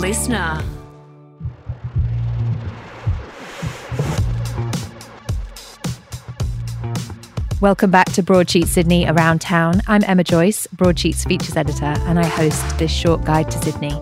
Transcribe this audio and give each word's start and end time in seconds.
listener. 0.00 0.64
Welcome 7.60 7.90
back 7.90 8.10
to 8.12 8.22
Broadsheet 8.22 8.66
Sydney 8.66 9.06
Around 9.06 9.42
Town. 9.42 9.82
I'm 9.86 10.02
Emma 10.04 10.24
Joyce, 10.24 10.66
Broadsheet's 10.68 11.24
features 11.24 11.54
editor, 11.54 11.84
and 11.84 12.18
I 12.18 12.24
host 12.24 12.78
this 12.78 12.90
short 12.90 13.24
guide 13.24 13.50
to 13.50 13.58
Sydney. 13.58 13.92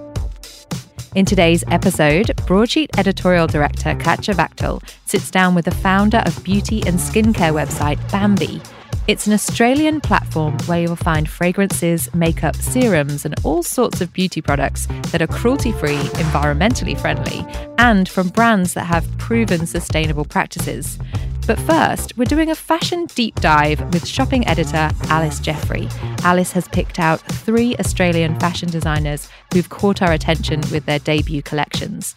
In 1.17 1.25
today's 1.25 1.65
episode, 1.67 2.27
Broadsheet 2.47 2.97
editorial 2.97 3.49
director 3.49 3.97
Katja 3.97 4.35
Wachtel 4.37 4.81
sits 5.05 5.33
down 5.33 5.57
with 5.57 5.65
the 5.65 5.73
founder 5.73 6.23
of 6.25 6.45
beauty 6.45 6.81
and 6.87 6.97
skincare 6.97 7.53
website 7.53 7.99
Bambi. 8.13 8.63
It's 9.09 9.27
an 9.27 9.33
Australian 9.33 10.03
platform 10.03 10.59
where 10.67 10.83
you'll 10.83 10.95
find 10.95 11.31
fragrances, 11.31 12.15
makeup, 12.15 12.55
serums, 12.57 13.25
and 13.25 13.35
all 13.43 13.63
sorts 13.63 14.03
of 14.03 14.13
beauty 14.13 14.43
products 14.43 14.87
that 15.13 15.23
are 15.23 15.27
cruelty 15.27 15.73
free, 15.73 15.97
environmentally 15.97 16.95
friendly, 17.01 17.43
and 17.79 18.07
from 18.07 18.29
brands 18.29 18.75
that 18.75 18.85
have 18.85 19.11
proven 19.17 19.67
sustainable 19.67 20.27
practices. 20.27 20.99
But 21.47 21.59
first, 21.61 22.19
we're 22.19 22.27
doing 22.27 22.51
a 22.51 22.55
fashion 22.55 23.07
deep 23.15 23.35
dive 23.37 23.81
with 23.95 24.07
shopping 24.07 24.47
editor 24.47 24.91
Alice 25.05 25.41
Jefferies. 25.41 25.97
Alice 26.23 26.53
has 26.53 26.69
picked 26.69 26.99
out 26.99 27.21
three 27.21 27.75
Australian 27.77 28.39
fashion 28.39 28.69
designers 28.69 29.31
who've 29.55 29.71
caught 29.71 30.03
our 30.03 30.13
attention 30.13 30.61
with 30.71 30.85
their 30.85 30.99
debut 30.99 31.41
collections. 31.41 32.15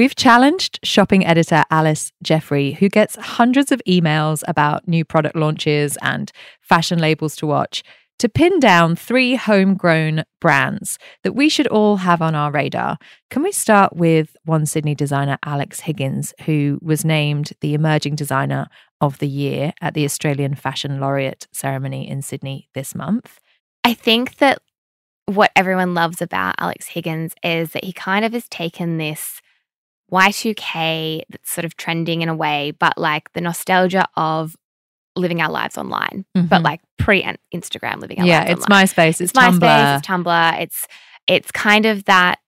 We've 0.00 0.16
challenged 0.16 0.80
shopping 0.82 1.26
editor 1.26 1.62
Alice 1.70 2.10
Jefferies, 2.22 2.78
who 2.78 2.88
gets 2.88 3.16
hundreds 3.16 3.70
of 3.70 3.82
emails 3.86 4.42
about 4.48 4.88
new 4.88 5.04
product 5.04 5.36
launches 5.36 5.98
and 6.00 6.32
fashion 6.62 6.98
labels 6.98 7.36
to 7.36 7.46
watch, 7.46 7.82
to 8.18 8.26
pin 8.26 8.60
down 8.60 8.96
three 8.96 9.34
homegrown 9.34 10.24
brands 10.40 10.98
that 11.22 11.34
we 11.34 11.50
should 11.50 11.66
all 11.66 11.96
have 11.96 12.22
on 12.22 12.34
our 12.34 12.50
radar. 12.50 12.96
Can 13.28 13.42
we 13.42 13.52
start 13.52 13.94
with 13.94 14.34
one 14.46 14.64
Sydney 14.64 14.94
designer, 14.94 15.36
Alex 15.44 15.80
Higgins, 15.80 16.32
who 16.46 16.78
was 16.80 17.04
named 17.04 17.52
the 17.60 17.74
Emerging 17.74 18.14
Designer 18.14 18.68
of 19.02 19.18
the 19.18 19.28
Year 19.28 19.74
at 19.82 19.92
the 19.92 20.06
Australian 20.06 20.54
Fashion 20.54 20.98
Laureate 20.98 21.46
ceremony 21.52 22.08
in 22.08 22.22
Sydney 22.22 22.70
this 22.72 22.94
month? 22.94 23.38
I 23.84 23.92
think 23.92 24.38
that 24.38 24.62
what 25.26 25.52
everyone 25.54 25.92
loves 25.92 26.22
about 26.22 26.54
Alex 26.56 26.86
Higgins 26.86 27.34
is 27.42 27.72
that 27.72 27.84
he 27.84 27.92
kind 27.92 28.24
of 28.24 28.32
has 28.32 28.48
taken 28.48 28.96
this 28.96 29.42
Y2K 30.10 31.22
that's 31.28 31.50
sort 31.50 31.64
of 31.64 31.76
trending 31.76 32.22
in 32.22 32.28
a 32.28 32.34
way, 32.34 32.72
but 32.72 32.98
like 32.98 33.32
the 33.32 33.40
nostalgia 33.40 34.06
of 34.16 34.56
living 35.16 35.40
our 35.40 35.50
lives 35.50 35.76
online, 35.78 36.24
mm-hmm. 36.36 36.46
but 36.46 36.62
like 36.62 36.80
pre 36.98 37.22
Instagram 37.54 38.00
living 38.00 38.20
our 38.20 38.26
yeah, 38.26 38.38
lives 38.40 38.48
Yeah, 38.48 38.52
it's 38.56 38.66
MySpace, 38.66 39.08
it's, 39.08 39.20
it's 39.20 39.32
Tumblr. 39.32 39.60
MySpace, 39.60 39.98
it's 39.98 40.06
Tumblr. 40.06 40.60
It's 40.60 40.86
it's 41.26 41.50
kind 41.52 41.86
of 41.86 42.04
that 42.04 42.38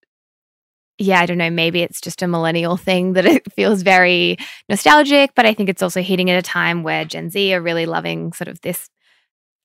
yeah, 0.99 1.21
I 1.21 1.27
don't 1.27 1.39
know, 1.39 1.51
maybe 1.51 1.83
it's 1.83 2.01
just 2.01 2.23
a 2.23 2.29
millennial 2.29 2.77
thing 2.77 3.15
that 3.15 3.27
it 3.27 3.51
feels 3.57 3.83
very 3.83 4.37
nostalgic, 4.69 5.33
but 5.35 5.47
I 5.47 5.55
think 5.55 5.69
it's 5.69 5.83
also 5.83 6.03
hitting 6.03 6.31
at 6.31 6.39
a 6.39 6.43
time 6.43 6.83
where 6.83 7.05
Gen 7.05 7.31
Z 7.31 7.55
are 7.55 7.61
really 7.61 7.87
loving 7.87 8.33
sort 8.33 8.49
of 8.49 8.61
this 8.61 8.89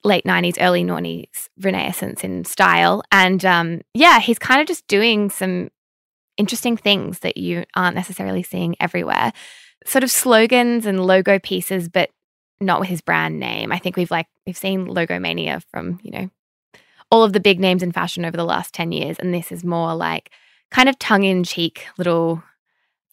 late 0.04 0.24
90s, 0.24 0.58
early 0.60 0.84
90s 0.84 1.50
renaissance 1.60 2.24
in 2.24 2.46
style. 2.46 3.04
And 3.12 3.44
um, 3.46 3.82
yeah, 3.94 4.20
he's 4.20 4.40
kind 4.40 4.62
of 4.62 4.68
just 4.68 4.88
doing 4.88 5.30
some 5.30 5.70
interesting 6.38 6.78
things 6.78 7.20
that 7.20 7.38
you 7.38 7.66
aren't 7.76 7.96
necessarily 7.96 8.44
seeing 8.44 8.76
everywhere. 8.80 9.34
Sort 9.86 10.04
of 10.04 10.12
slogans 10.12 10.86
and 10.86 11.06
logo 11.06 11.40
pieces, 11.40 11.90
but 11.90 12.10
not 12.60 12.80
with 12.80 12.90
his 12.90 13.02
brand 13.02 13.40
name. 13.40 13.72
I 13.72 13.80
think 13.80 13.96
we've 13.96 14.12
like 14.12 14.28
we've 14.46 14.58
seen 14.58 14.86
logo 14.86 15.20
mania 15.20 15.62
from, 15.72 16.00
you 16.04 16.12
know, 16.12 16.30
all 17.12 17.24
of 17.24 17.34
the 17.34 17.40
big 17.40 17.60
names 17.60 17.84
in 17.84 17.92
fashion 17.92 18.26
over 18.26 18.36
the 18.36 18.46
last 18.46 18.74
10 18.74 18.92
years. 18.92 19.18
And 19.20 19.34
this 19.34 19.52
is 19.52 19.64
more 19.64 19.96
like 19.96 20.32
kind 20.72 20.90
of 20.90 21.00
tongue 21.00 21.24
in 21.24 21.44
cheek 21.44 21.88
little 21.98 22.44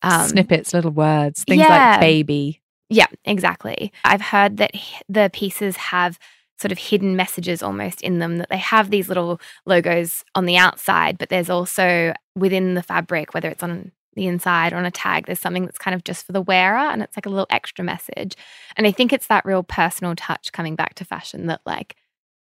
um, 0.02 0.28
snippets, 0.28 0.74
little 0.74 0.90
words, 0.90 1.44
things 1.44 1.60
yeah. 1.60 1.92
like 1.92 2.00
baby. 2.00 2.60
Yeah, 2.90 3.06
exactly. 3.24 3.92
I've 4.04 4.20
heard 4.20 4.58
that 4.58 4.72
the 5.08 5.30
pieces 5.32 5.76
have 5.76 6.18
sort 6.64 6.72
of 6.72 6.78
hidden 6.78 7.14
messages 7.14 7.62
almost 7.62 8.00
in 8.00 8.20
them 8.20 8.38
that 8.38 8.48
they 8.48 8.56
have 8.56 8.88
these 8.88 9.06
little 9.06 9.38
logos 9.66 10.24
on 10.34 10.46
the 10.46 10.56
outside, 10.56 11.18
but 11.18 11.28
there's 11.28 11.50
also 11.50 12.14
within 12.34 12.72
the 12.72 12.82
fabric, 12.82 13.34
whether 13.34 13.50
it's 13.50 13.62
on 13.62 13.92
the 14.14 14.26
inside 14.26 14.72
or 14.72 14.76
on 14.76 14.86
a 14.86 14.90
tag, 14.90 15.26
there's 15.26 15.40
something 15.40 15.66
that's 15.66 15.76
kind 15.76 15.94
of 15.94 16.04
just 16.04 16.24
for 16.24 16.32
the 16.32 16.40
wearer 16.40 16.78
and 16.78 17.02
it's 17.02 17.18
like 17.18 17.26
a 17.26 17.28
little 17.28 17.46
extra 17.50 17.84
message. 17.84 18.34
And 18.78 18.86
I 18.86 18.92
think 18.92 19.12
it's 19.12 19.26
that 19.26 19.44
real 19.44 19.62
personal 19.62 20.14
touch 20.16 20.52
coming 20.52 20.74
back 20.74 20.94
to 20.94 21.04
fashion 21.04 21.48
that 21.48 21.60
like 21.66 21.96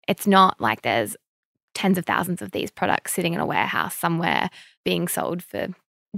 it's 0.08 0.26
not 0.26 0.62
like 0.62 0.84
there's 0.84 1.18
tens 1.74 1.98
of 1.98 2.06
thousands 2.06 2.42
of 2.42 2.52
these 2.52 2.72
products 2.72 3.12
sitting 3.12 3.34
in 3.34 3.42
a 3.42 3.46
warehouse 3.46 3.98
somewhere 3.98 4.50
being 4.86 5.10
sold 5.10 5.44
for 5.44 5.68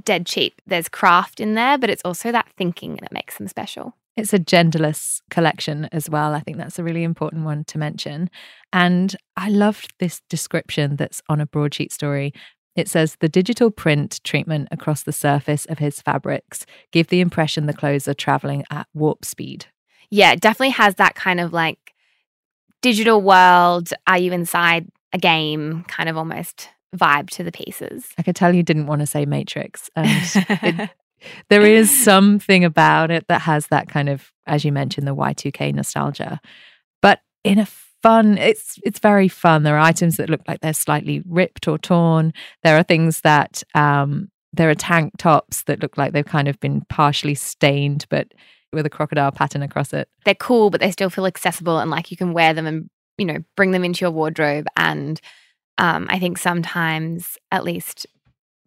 dead 0.03 0.27
cheap. 0.27 0.61
There's 0.67 0.89
craft 0.89 1.39
in 1.39 1.55
there, 1.55 1.79
but 1.79 1.89
it's 1.89 2.03
also 2.05 2.31
that 2.31 2.49
thinking 2.55 2.97
that 3.01 3.11
makes 3.11 3.39
them 3.39 3.47
special. 3.47 3.95
It's 4.17 4.33
a 4.33 4.39
genderless 4.39 5.21
collection 5.29 5.89
as 5.91 6.09
well. 6.09 6.33
I 6.33 6.39
think 6.39 6.57
that's 6.57 6.79
a 6.79 6.83
really 6.83 7.03
important 7.03 7.43
one 7.43 7.65
to 7.65 7.77
mention. 7.77 8.29
And 8.71 9.15
I 9.35 9.49
loved 9.49 9.93
this 9.99 10.21
description 10.29 10.95
that's 10.95 11.21
on 11.27 11.41
a 11.41 11.45
broadsheet 11.45 11.91
story. 11.91 12.33
It 12.75 12.87
says 12.87 13.17
the 13.19 13.29
digital 13.29 13.71
print 13.71 14.21
treatment 14.23 14.69
across 14.71 15.03
the 15.03 15.11
surface 15.11 15.65
of 15.65 15.79
his 15.79 16.01
fabrics 16.01 16.65
give 16.91 17.07
the 17.07 17.21
impression 17.21 17.65
the 17.65 17.73
clothes 17.73 18.07
are 18.07 18.13
traveling 18.13 18.63
at 18.69 18.87
warp 18.93 19.25
speed. 19.25 19.65
Yeah, 20.09 20.31
it 20.31 20.41
definitely 20.41 20.71
has 20.71 20.95
that 20.95 21.15
kind 21.15 21.39
of 21.39 21.51
like 21.51 21.93
digital 22.81 23.21
world. 23.21 23.89
Are 24.07 24.17
you 24.17 24.31
inside 24.31 24.87
a 25.13 25.17
game 25.17 25.83
kind 25.87 26.09
of 26.09 26.17
almost 26.17 26.69
vibe 26.95 27.29
to 27.31 27.43
the 27.43 27.51
pieces? 27.51 28.07
I 28.17 28.23
could 28.23 28.35
tell 28.35 28.53
you 28.53 28.63
didn't 28.63 28.87
want 28.87 29.01
to 29.01 29.07
say 29.07 29.25
Matrix. 29.25 29.89
And 29.95 30.07
it, 30.09 30.89
there 31.50 31.63
is 31.63 32.03
something 32.03 32.63
about 32.63 33.12
it 33.12 33.28
that 33.28 33.41
has 33.41 33.68
that 33.68 33.88
kind 33.88 34.09
of, 34.09 34.31
as 34.46 34.66
you 34.66 34.72
mentioned, 34.72 35.08
the 35.08 35.16
Y2K 35.16 35.74
nostalgia, 35.74 36.40
but 37.02 37.19
in 37.44 37.59
a 37.59 37.68
fun. 38.06 38.38
It's 38.38 38.78
it's 38.84 39.00
very 39.00 39.28
fun. 39.28 39.63
There 39.63 39.75
are 39.75 39.80
items 39.80 40.18
that 40.18 40.30
look 40.30 40.41
like 40.47 40.62
they're 40.62 40.74
slightly 40.74 41.24
ripped 41.28 41.68
or 41.68 41.80
torn. 41.80 42.34
There 42.63 42.78
are 42.78 42.84
things 42.84 43.22
that 43.22 43.63
um, 43.74 44.30
there 44.53 44.69
are 44.69 44.75
tank 44.75 45.13
tops 45.18 45.63
that 45.63 45.80
look 45.80 45.97
like 45.97 46.13
they've 46.13 46.24
kind 46.24 46.47
of 46.47 46.59
been 46.59 46.81
partially 46.88 47.34
stained, 47.34 48.06
but 48.12 48.28
with 48.72 48.86
a 48.86 48.92
crocodile 48.92 49.31
pattern 49.31 49.63
across 49.63 49.92
it. 49.92 50.07
They're 50.24 50.36
cool, 50.36 50.69
but 50.69 50.81
they 50.81 50.92
still 50.92 51.09
feel 51.09 51.25
accessible 51.25 51.80
and 51.80 51.90
like 51.90 52.12
you 52.12 52.18
can 52.18 52.34
wear 52.34 52.53
them 52.53 52.68
and 52.68 52.90
you 53.18 53.25
know 53.25 53.40
bring 53.57 53.72
them 53.72 53.84
into 53.84 54.06
your 54.06 54.12
wardrobe. 54.12 54.68
And 54.78 55.19
um, 55.80 56.06
I 56.07 56.19
think 56.19 56.38
sometimes, 56.38 57.40
at 57.52 57.63
least, 57.63 58.06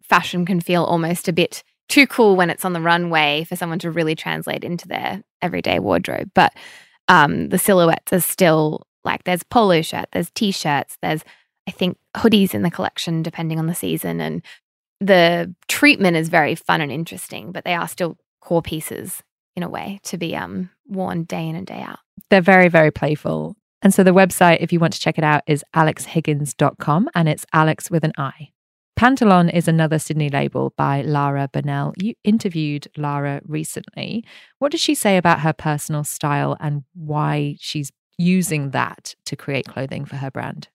fashion 0.01 0.45
can 0.45 0.59
feel 0.59 0.83
almost 0.83 1.29
a 1.29 1.33
bit 1.33 1.63
too 1.89 2.07
cool 2.07 2.35
when 2.35 2.49
it's 2.49 2.63
on 2.63 2.73
the 2.73 2.81
runway 2.81 3.43
for 3.43 3.55
someone 3.55 3.79
to 3.79 3.91
really 3.91 4.15
translate 4.15 4.63
into 4.63 4.87
their 4.87 5.21
everyday 5.41 5.79
wardrobe. 5.79 6.31
But 6.33 6.53
um, 7.07 7.49
the 7.49 7.59
silhouettes 7.59 8.13
are 8.13 8.21
still 8.21 8.85
like 9.03 9.23
there's 9.23 9.43
polo 9.43 9.81
shirt, 9.81 10.05
there's 10.13 10.31
t-shirts, 10.31 10.97
there's 11.01 11.23
I 11.67 11.71
think 11.71 11.97
hoodies 12.15 12.53
in 12.53 12.63
the 12.63 12.71
collection 12.71 13.21
depending 13.21 13.59
on 13.59 13.67
the 13.67 13.75
season 13.75 14.21
and 14.21 14.43
the 14.99 15.53
treatment 15.67 16.17
is 16.17 16.29
very 16.29 16.55
fun 16.55 16.81
and 16.81 16.91
interesting, 16.91 17.51
but 17.51 17.63
they 17.63 17.73
are 17.73 17.87
still 17.87 18.17
core 18.41 18.61
pieces 18.61 19.23
in 19.55 19.63
a 19.63 19.69
way 19.69 19.99
to 20.03 20.17
be 20.17 20.35
um, 20.35 20.69
worn 20.87 21.23
day 21.23 21.47
in 21.47 21.55
and 21.55 21.65
day 21.65 21.79
out. 21.81 21.99
They're 22.29 22.41
very, 22.41 22.67
very 22.67 22.91
playful. 22.91 23.55
And 23.81 23.93
so 23.93 24.03
the 24.03 24.11
website, 24.11 24.57
if 24.59 24.73
you 24.73 24.79
want 24.79 24.93
to 24.93 24.99
check 24.99 25.17
it 25.17 25.23
out, 25.23 25.43
is 25.47 25.63
alexhiggins.com 25.73 27.09
and 27.15 27.29
it's 27.29 27.45
Alex 27.53 27.89
with 27.89 28.03
an 28.03 28.11
I. 28.17 28.49
Pantalon 28.99 29.47
is 29.47 29.69
another 29.69 29.97
Sydney 29.97 30.27
label 30.27 30.73
by 30.75 31.03
Lara 31.03 31.47
Burnell. 31.47 31.93
You 31.95 32.15
interviewed 32.25 32.89
Lara 32.97 33.39
recently. 33.45 34.25
What 34.57 34.73
does 34.73 34.81
she 34.81 34.93
say 34.93 35.15
about 35.15 35.39
her 35.39 35.53
personal 35.53 36.03
style 36.03 36.57
and 36.59 36.83
why 36.93 37.55
she's 37.61 37.93
using 38.17 38.71
that 38.71 39.15
to 39.23 39.37
create 39.37 39.69
clothing 39.69 40.03
for 40.03 40.17
her 40.17 40.29
brand? 40.29 40.67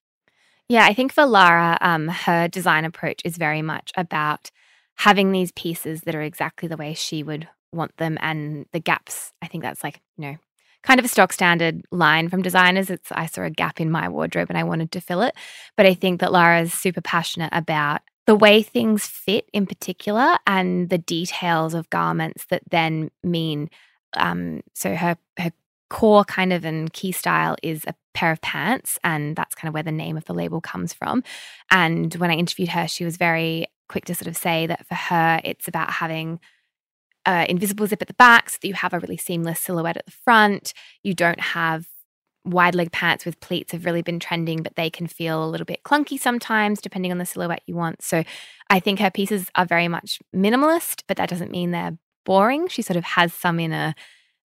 Yeah, 0.67 0.85
I 0.85 0.93
think 0.95 1.13
for 1.13 1.27
Lara, 1.27 1.77
um, 1.81 2.07
her 2.07 2.47
design 2.47 2.83
approach 2.83 3.21
is 3.23 3.37
very 3.37 3.61
much 3.61 3.91
about 3.95 4.49
having 4.95 5.31
these 5.31 5.51
pieces 5.51 6.01
that 6.01 6.15
are 6.15 6.23
exactly 6.23 6.67
the 6.67 6.77
way 6.77 6.95
she 6.95 7.21
would 7.21 7.47
want 7.71 7.95
them 7.97 8.17
and 8.21 8.65
the 8.71 8.79
gaps. 8.79 9.33
I 9.43 9.45
think 9.45 9.61
that's 9.61 9.83
like, 9.83 10.01
you 10.17 10.31
know, 10.31 10.37
kind 10.81 10.99
of 10.99 11.05
a 11.05 11.09
stock 11.09 11.31
standard 11.31 11.83
line 11.91 12.29
from 12.29 12.41
designers. 12.41 12.89
It's 12.89 13.11
I 13.11 13.27
saw 13.27 13.43
a 13.43 13.51
gap 13.51 13.79
in 13.79 13.91
my 13.91 14.09
wardrobe 14.09 14.49
and 14.49 14.57
I 14.57 14.63
wanted 14.63 14.91
to 14.93 14.99
fill 14.99 15.21
it. 15.21 15.35
But 15.77 15.85
I 15.85 15.93
think 15.93 16.21
that 16.21 16.31
Lara 16.31 16.61
is 16.61 16.73
super 16.73 17.01
passionate 17.01 17.51
about 17.51 18.01
the 18.25 18.35
way 18.35 18.63
things 18.63 19.05
fit 19.05 19.49
in 19.53 19.65
particular 19.65 20.37
and 20.47 20.89
the 20.89 20.97
details 20.97 21.73
of 21.73 21.89
garments 21.89 22.45
that 22.49 22.63
then 22.69 23.11
mean 23.23 23.69
um, 24.15 24.61
so 24.73 24.95
her 24.95 25.17
her 25.37 25.51
core 25.89 26.23
kind 26.25 26.51
of 26.51 26.65
and 26.65 26.91
key 26.93 27.11
style 27.11 27.55
is 27.61 27.85
a 27.85 27.93
pair 28.13 28.31
of 28.31 28.41
pants 28.41 28.97
and 29.03 29.35
that's 29.35 29.53
kind 29.53 29.67
of 29.67 29.73
where 29.73 29.83
the 29.83 29.91
name 29.91 30.17
of 30.17 30.25
the 30.25 30.33
label 30.33 30.59
comes 30.59 30.93
from. 30.93 31.23
And 31.69 32.13
when 32.15 32.31
i 32.31 32.33
interviewed 32.33 32.69
her 32.69 32.87
she 32.87 33.05
was 33.05 33.17
very 33.17 33.67
quick 33.87 34.05
to 34.05 34.15
sort 34.15 34.27
of 34.27 34.35
say 34.35 34.65
that 34.65 34.85
for 34.87 34.95
her 34.95 35.39
it's 35.43 35.67
about 35.67 35.91
having 35.91 36.39
uh, 37.25 37.45
invisible 37.49 37.87
zip 37.87 38.01
at 38.01 38.07
the 38.07 38.13
back 38.15 38.49
so 38.49 38.57
that 38.61 38.67
you 38.67 38.73
have 38.73 38.93
a 38.93 38.99
really 38.99 39.17
seamless 39.17 39.59
silhouette 39.59 39.97
at 39.97 40.05
the 40.05 40.11
front. 40.11 40.73
You 41.03 41.13
don't 41.13 41.39
have 41.39 41.87
wide 42.45 42.75
leg 42.75 42.91
pants 42.91 43.25
with 43.25 43.39
pleats 43.39 43.71
have 43.71 43.85
really 43.85 44.01
been 44.01 44.19
trending, 44.19 44.63
but 44.63 44.75
they 44.75 44.89
can 44.89 45.07
feel 45.07 45.43
a 45.43 45.49
little 45.49 45.65
bit 45.65 45.83
clunky 45.83 46.19
sometimes, 46.19 46.79
depending 46.79 47.11
on 47.11 47.17
the 47.17 47.25
silhouette 47.25 47.63
you 47.65 47.75
want. 47.75 48.01
So 48.01 48.23
I 48.69 48.79
think 48.79 48.99
her 48.99 49.11
pieces 49.11 49.49
are 49.55 49.65
very 49.65 49.87
much 49.87 50.19
minimalist, 50.35 51.03
but 51.07 51.17
that 51.17 51.29
doesn't 51.29 51.51
mean 51.51 51.71
they're 51.71 51.97
boring. 52.25 52.67
She 52.67 52.81
sort 52.81 52.97
of 52.97 53.03
has 53.03 53.33
some 53.33 53.59
in 53.59 53.73
a 53.73 53.95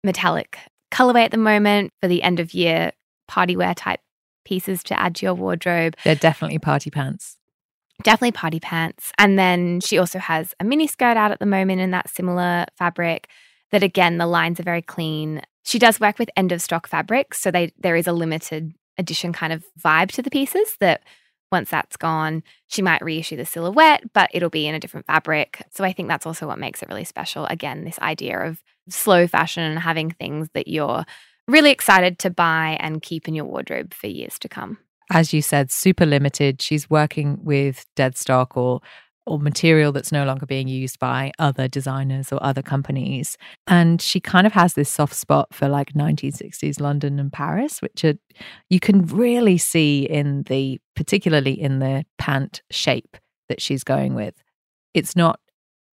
metallic 0.04 0.58
colorway 0.92 1.26
at 1.26 1.32
the 1.32 1.38
moment 1.38 1.94
for 2.02 2.08
the 2.08 2.24
end 2.24 2.40
of 2.40 2.54
year 2.54 2.92
party 3.28 3.56
wear 3.56 3.74
type 3.76 4.00
pieces 4.46 4.84
to 4.84 5.00
add 5.00 5.16
to 5.16 5.26
your 5.26 5.36
wardrobe. 5.36 5.96
They're 6.04 6.16
definitely 6.16 6.60
party 6.60 6.90
pants. 6.90 7.38
Definitely 8.04 8.32
party 8.32 8.60
pants. 8.60 9.12
And 9.18 9.38
then 9.38 9.82
she 9.82 9.98
also 9.98 10.20
has 10.20 10.54
a 10.60 10.64
mini 10.64 10.88
skirt 10.88 11.18
out 11.18 11.32
at 11.32 11.40
the 11.40 11.46
moment 11.46 11.82
in 11.82 11.92
that 11.92 12.10
similar 12.10 12.66
fabric 12.78 13.28
that 13.72 13.84
again 13.84 14.18
the 14.18 14.26
lines 14.26 14.60
are 14.60 14.64
very 14.64 14.82
clean. 14.82 15.42
She 15.64 15.80
does 15.80 16.00
work 16.00 16.20
with 16.20 16.30
end 16.36 16.52
of 16.52 16.62
stock 16.62 16.88
fabrics, 16.88 17.40
so 17.40 17.52
they 17.52 17.72
there 17.78 17.96
is 17.96 18.08
a 18.08 18.14
limited 18.14 18.74
edition 18.98 19.34
kind 19.34 19.54
of 19.54 19.64
vibe 19.80 20.12
to 20.12 20.22
the 20.22 20.30
pieces 20.30 20.76
that 20.80 21.02
once 21.52 21.70
that's 21.70 21.98
gone, 21.98 22.44
she 22.68 22.82
might 22.82 23.04
reissue 23.04 23.36
the 23.36 23.46
silhouette, 23.46 24.04
but 24.14 24.30
it'll 24.34 24.50
be 24.50 24.68
in 24.68 24.76
a 24.76 24.80
different 24.80 25.08
fabric. 25.08 25.64
So 25.72 25.84
I 25.84 25.94
think 25.94 26.08
that's 26.08 26.26
also 26.26 26.46
what 26.46 26.60
makes 26.60 26.84
it 26.84 26.90
really 26.90 27.06
special. 27.06 27.46
Again, 27.46 27.86
this 27.86 27.98
idea 28.00 28.40
of 28.40 28.62
slow 28.90 29.26
fashion 29.28 29.64
and 29.64 29.80
having 29.80 30.12
things 30.12 30.50
that 30.54 30.68
you're 30.68 31.06
really 31.48 31.72
excited 31.72 32.20
to 32.20 32.30
buy 32.30 32.78
and 32.80 33.02
keep 33.02 33.28
in 33.28 33.34
your 33.34 33.46
wardrobe 33.46 33.94
for 33.94 34.08
years 34.08 34.38
to 34.40 34.50
come. 34.50 34.78
As 35.12 35.34
you 35.34 35.42
said, 35.42 35.72
super 35.72 36.06
limited. 36.06 36.62
She's 36.62 36.88
working 36.88 37.40
with 37.44 37.86
dead 37.96 38.16
stock 38.16 38.56
or 38.56 38.82
or 39.30 39.40
material 39.40 39.92
that's 39.92 40.12
no 40.12 40.26
longer 40.26 40.46
being 40.46 40.68
used 40.68 40.98
by 41.00 41.32
other 41.38 41.68
designers 41.68 42.34
or 42.34 42.44
other 42.44 42.64
companies. 42.64 43.38
And 43.68 44.02
she 44.02 44.20
kind 44.20 44.48
of 44.48 44.54
has 44.54 44.74
this 44.74 44.90
soft 44.90 45.14
spot 45.14 45.54
for 45.54 45.70
like 45.70 45.94
1960s 45.94 46.82
London 46.82 47.20
and 47.20 47.32
Paris, 47.32 47.82
which 47.82 48.04
are, 48.04 48.16
you 48.70 48.80
can 48.80 49.06
really 49.06 49.58
see 49.58 50.04
in 50.04 50.44
the, 50.44 50.82
particularly 50.96 51.54
in 51.54 51.80
the 51.80 52.06
pant 52.18 52.64
shape 52.72 53.18
that 53.50 53.62
she's 53.62 53.84
going 53.84 54.16
with. 54.16 54.34
It's 54.94 55.16
not 55.16 55.40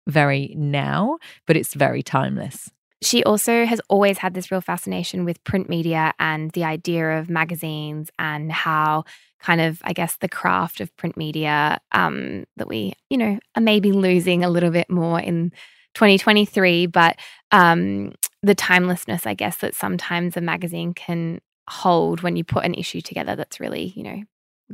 very 0.06 0.54
now, 0.56 1.18
but 1.46 1.56
it's 1.56 1.74
very 1.74 2.02
timeless. 2.02 2.70
She 3.02 3.22
also 3.24 3.66
has 3.66 3.80
always 3.88 4.18
had 4.18 4.34
this 4.34 4.50
real 4.50 4.60
fascination 4.62 5.24
with 5.24 5.42
print 5.44 5.68
media 5.68 6.14
and 6.18 6.50
the 6.52 6.64
idea 6.64 7.18
of 7.18 7.28
magazines 7.28 8.10
and 8.18 8.50
how 8.50 9.04
kind 9.40 9.60
of, 9.60 9.80
I 9.84 9.92
guess, 9.92 10.16
the 10.16 10.28
craft 10.28 10.80
of 10.80 10.94
print 10.96 11.16
media 11.16 11.78
um, 11.92 12.44
that 12.56 12.68
we, 12.68 12.94
you 13.10 13.18
know, 13.18 13.38
are 13.54 13.62
maybe 13.62 13.92
losing 13.92 14.44
a 14.44 14.48
little 14.48 14.70
bit 14.70 14.88
more 14.88 15.20
in 15.20 15.52
2023. 15.94 16.86
But 16.86 17.16
um, 17.50 18.12
the 18.42 18.54
timelessness, 18.54 19.26
I 19.26 19.34
guess, 19.34 19.58
that 19.58 19.74
sometimes 19.74 20.36
a 20.36 20.40
magazine 20.40 20.94
can 20.94 21.40
hold 21.68 22.22
when 22.22 22.36
you 22.36 22.44
put 22.44 22.64
an 22.64 22.74
issue 22.74 23.02
together 23.02 23.36
that's 23.36 23.60
really, 23.60 23.92
you 23.94 24.02
know, 24.04 24.22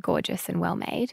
gorgeous 0.01 0.49
and 0.49 0.61
well 0.61 0.77
made. 0.77 1.13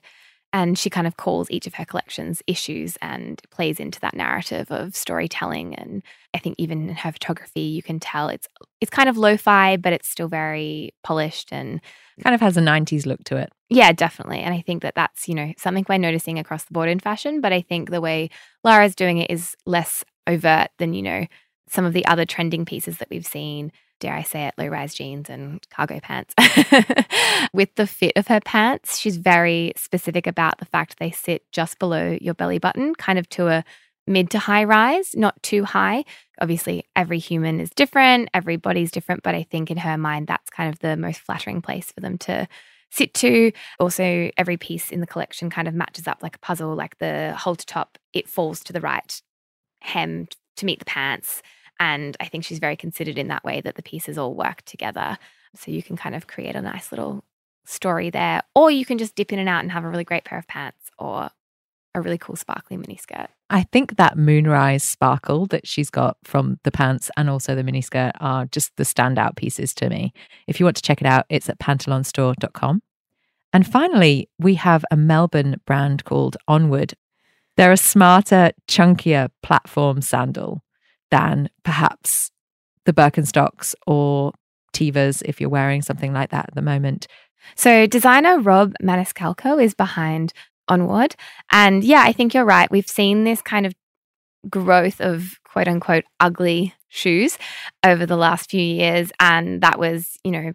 And 0.51 0.79
she 0.79 0.89
kind 0.89 1.05
of 1.05 1.15
calls 1.17 1.51
each 1.51 1.67
of 1.67 1.75
her 1.75 1.85
collections 1.85 2.41
issues 2.47 2.97
and 3.03 3.39
plays 3.51 3.79
into 3.79 3.99
that 3.99 4.15
narrative 4.15 4.71
of 4.71 4.95
storytelling. 4.95 5.75
And 5.75 6.01
I 6.33 6.39
think 6.39 6.55
even 6.57 6.89
in 6.89 6.95
her 6.95 7.11
photography, 7.11 7.61
you 7.61 7.83
can 7.83 7.99
tell 7.99 8.29
it's 8.29 8.47
it's 8.81 8.89
kind 8.89 9.09
of 9.09 9.17
lo-fi, 9.17 9.77
but 9.77 9.93
it's 9.93 10.09
still 10.09 10.27
very 10.27 10.91
polished 11.03 11.49
and 11.51 11.81
kind 12.23 12.33
of 12.33 12.41
has 12.41 12.57
a 12.57 12.61
90s 12.61 13.05
look 13.05 13.23
to 13.25 13.37
it. 13.37 13.51
Yeah, 13.69 13.91
definitely. 13.91 14.39
And 14.39 14.53
I 14.53 14.61
think 14.61 14.81
that 14.81 14.95
that's, 14.95 15.27
you 15.27 15.35
know, 15.35 15.53
something 15.57 15.85
we're 15.87 15.99
noticing 15.99 16.39
across 16.39 16.63
the 16.63 16.73
board 16.73 16.89
in 16.89 16.99
fashion. 16.99 17.41
But 17.41 17.53
I 17.53 17.61
think 17.61 17.91
the 17.91 18.01
way 18.01 18.29
Lara's 18.63 18.95
doing 18.95 19.19
it 19.19 19.29
is 19.29 19.55
less 19.67 20.03
overt 20.25 20.69
than, 20.79 20.93
you 20.93 21.03
know, 21.03 21.27
some 21.69 21.85
of 21.85 21.93
the 21.93 22.05
other 22.07 22.25
trending 22.25 22.65
pieces 22.65 22.97
that 22.97 23.09
we've 23.11 23.25
seen 23.25 23.71
dare 23.99 24.15
I 24.15 24.23
say 24.23 24.47
it, 24.47 24.53
low 24.57 24.67
rise 24.67 24.93
jeans 24.93 25.29
and 25.29 25.65
cargo 25.69 25.99
pants. 25.99 26.33
With 27.53 27.73
the 27.75 27.87
fit 27.87 28.13
of 28.15 28.27
her 28.27 28.39
pants, 28.41 28.97
she's 28.97 29.17
very 29.17 29.73
specific 29.75 30.27
about 30.27 30.59
the 30.59 30.65
fact 30.65 30.99
they 30.99 31.11
sit 31.11 31.43
just 31.51 31.79
below 31.79 32.17
your 32.21 32.33
belly 32.33 32.59
button, 32.59 32.95
kind 32.95 33.19
of 33.19 33.27
to 33.29 33.47
a 33.47 33.63
mid 34.07 34.29
to 34.31 34.39
high 34.39 34.63
rise, 34.63 35.15
not 35.15 35.41
too 35.43 35.63
high. 35.63 36.03
Obviously, 36.41 36.85
every 36.95 37.19
human 37.19 37.59
is 37.59 37.69
different, 37.69 38.29
every 38.33 38.57
body's 38.57 38.91
different, 38.91 39.23
but 39.23 39.35
I 39.35 39.43
think 39.43 39.69
in 39.69 39.77
her 39.77 39.97
mind, 39.97 40.27
that's 40.27 40.49
kind 40.49 40.71
of 40.73 40.79
the 40.79 40.97
most 40.97 41.19
flattering 41.19 41.61
place 41.61 41.91
for 41.91 42.01
them 42.01 42.17
to 42.19 42.47
sit 42.89 43.13
to. 43.15 43.51
Also, 43.79 44.31
every 44.37 44.57
piece 44.57 44.91
in 44.91 44.99
the 44.99 45.07
collection 45.07 45.49
kind 45.49 45.67
of 45.67 45.73
matches 45.73 46.07
up 46.07 46.23
like 46.23 46.35
a 46.35 46.39
puzzle, 46.39 46.75
like 46.75 46.97
the 46.97 47.33
halter 47.37 47.65
top, 47.65 47.97
it 48.13 48.27
falls 48.27 48.63
to 48.63 48.73
the 48.73 48.81
right 48.81 49.21
hem 49.81 50.27
to 50.57 50.65
meet 50.65 50.79
the 50.79 50.85
pants. 50.85 51.41
And 51.79 52.17
I 52.19 52.25
think 52.25 52.43
she's 52.43 52.59
very 52.59 52.75
considered 52.75 53.17
in 53.17 53.29
that 53.29 53.43
way 53.43 53.61
that 53.61 53.75
the 53.75 53.83
pieces 53.83 54.17
all 54.17 54.33
work 54.33 54.61
together. 54.63 55.17
So 55.55 55.71
you 55.71 55.81
can 55.81 55.95
kind 55.95 56.15
of 56.15 56.27
create 56.27 56.55
a 56.55 56.61
nice 56.61 56.91
little 56.91 57.23
story 57.65 58.09
there. 58.09 58.41
Or 58.53 58.69
you 58.69 58.85
can 58.85 58.97
just 58.97 59.15
dip 59.15 59.31
in 59.31 59.39
and 59.39 59.49
out 59.49 59.61
and 59.61 59.71
have 59.71 59.85
a 59.85 59.89
really 59.89 60.03
great 60.03 60.25
pair 60.25 60.37
of 60.37 60.47
pants 60.47 60.91
or 60.97 61.29
a 61.95 62.01
really 62.01 62.17
cool 62.17 62.35
sparkly 62.35 62.77
mini 62.77 62.97
skirt. 62.97 63.29
I 63.49 63.63
think 63.63 63.97
that 63.97 64.17
moonrise 64.17 64.83
sparkle 64.83 65.47
that 65.47 65.67
she's 65.67 65.89
got 65.89 66.17
from 66.23 66.59
the 66.63 66.71
pants 66.71 67.09
and 67.17 67.29
also 67.29 67.55
the 67.55 67.63
mini 67.63 67.81
skirt 67.81 68.11
are 68.19 68.45
just 68.45 68.75
the 68.75 68.83
standout 68.83 69.35
pieces 69.35 69.73
to 69.75 69.89
me. 69.89 70.13
If 70.47 70.59
you 70.59 70.65
want 70.65 70.75
to 70.75 70.83
check 70.83 71.01
it 71.01 71.07
out, 71.07 71.25
it's 71.29 71.49
at 71.49 71.59
pantalonstore.com. 71.59 72.81
And 73.51 73.65
finally, 73.65 74.29
we 74.37 74.55
have 74.55 74.85
a 74.91 74.97
Melbourne 74.97 75.59
brand 75.65 76.03
called 76.05 76.37
Onwuad. 76.47 76.93
They're 77.57 77.71
a 77.71 77.77
smarter, 77.77 78.51
chunkier 78.67 79.29
platform 79.41 80.01
sandal 80.01 80.61
than 81.11 81.49
perhaps 81.63 82.31
the 82.85 82.93
Birkenstocks 82.93 83.75
or 83.85 84.33
Tevas 84.73 85.21
if 85.25 85.39
you're 85.41 85.49
wearing 85.49 85.81
something 85.81 86.13
like 86.13 86.31
that 86.31 86.45
at 86.49 86.55
the 86.55 86.61
moment. 86.61 87.07
So, 87.55 87.85
designer 87.85 88.39
Rob 88.39 88.73
Maniscalco 88.81 89.63
is 89.63 89.73
behind 89.73 90.33
Onwuad. 90.69 91.15
And 91.51 91.83
yeah, 91.83 92.03
I 92.03 92.13
think 92.13 92.33
you're 92.33 92.45
right. 92.45 92.69
We've 92.69 92.87
seen 92.87 93.23
this 93.23 93.41
kind 93.41 93.65
of 93.65 93.73
growth 94.49 95.01
of 95.01 95.39
quote 95.43 95.67
unquote 95.67 96.05
ugly 96.19 96.73
shoes 96.87 97.37
over 97.85 98.05
the 98.05 98.17
last 98.17 98.49
few 98.49 98.61
years. 98.61 99.11
And 99.19 99.61
that 99.61 99.79
was, 99.79 100.17
you 100.23 100.31
know, 100.31 100.53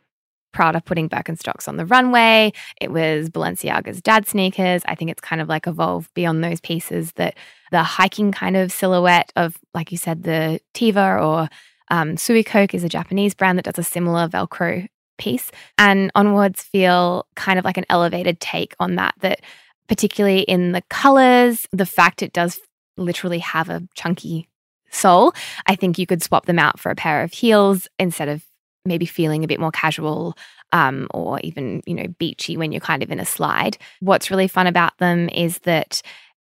Prada 0.55 0.81
putting 0.81 1.09
Birkenstocks 1.11 1.69
on 1.69 1.77
the 1.77 1.85
runway. 1.85 2.53
It 2.81 2.91
was 2.91 3.29
Balenciaga's 3.29 4.01
dad 4.01 4.27
sneakers. 4.27 4.83
I 4.87 4.95
think 4.95 5.11
it's 5.11 5.21
kind 5.21 5.43
of 5.43 5.49
like 5.49 5.67
evolved 5.67 6.15
beyond 6.15 6.43
those 6.43 6.61
pieces 6.61 7.13
that 7.13 7.37
the 7.71 7.83
hiking 7.83 8.33
kind 8.33 8.57
of 8.57 8.73
silhouette 8.73 9.33
of, 9.37 9.59
like 9.75 9.93
you 9.93 9.99
said, 9.99 10.23
the 10.23 10.61
Teva 10.73 11.21
or 11.21 11.49
um, 11.91 12.13
Suicoke 12.13 12.73
is 12.73 12.85
a 12.85 12.89
Japanese 12.89 13.35
brand 13.35 13.59
that 13.59 13.67
does 13.67 13.79
a 13.79 13.83
similar 13.83 14.29
Velcro 14.29 14.89
piece. 15.19 15.51
And 15.77 16.13
Onwuads 16.15 16.61
feel 16.61 17.27
kind 17.35 17.59
of 17.59 17.65
like 17.65 17.77
an 17.77 17.85
elevated 17.91 18.41
take 18.41 18.75
on 18.81 18.95
that, 18.95 19.15
that 19.21 19.41
particularly 19.89 20.41
in 20.41 20.73
the 20.73 20.83
colors, 20.89 21.67
the 21.73 21.87
fact 21.87 22.23
it 22.23 22.33
does 22.33 22.61
literally 22.97 23.41
have 23.41 23.69
a 23.69 23.83
chunky 23.95 24.49
sole, 24.91 25.35
I 25.67 25.75
think 25.75 25.99
you 25.99 26.07
could 26.07 26.23
swap 26.23 26.47
them 26.47 26.59
out 26.59 26.79
for 26.79 26.91
a 26.91 26.97
pair 26.97 27.23
of 27.23 27.33
heels 27.33 27.89
instead 27.99 28.29
of 28.29 28.45
maybe 28.85 29.07
feeling 29.07 29.45
a 29.45 29.49
bit 29.49 29.61
more 29.61 29.73
casual 29.73 30.37
um, 30.73 31.09
or 31.13 31.41
even, 31.41 31.83
you 31.87 31.95
know, 31.95 32.09
beachy 32.19 32.57
when 32.57 32.73
you're 32.73 32.81
kind 32.81 33.03
of 33.03 33.11
in 33.11 33.21
a 33.21 33.25
slide. 33.25 33.79
What's 34.01 34.31
really 34.31 34.49
fun 34.49 34.67
about 34.67 34.97
them 34.99 35.29
is 35.31 35.59
that 35.61 36.03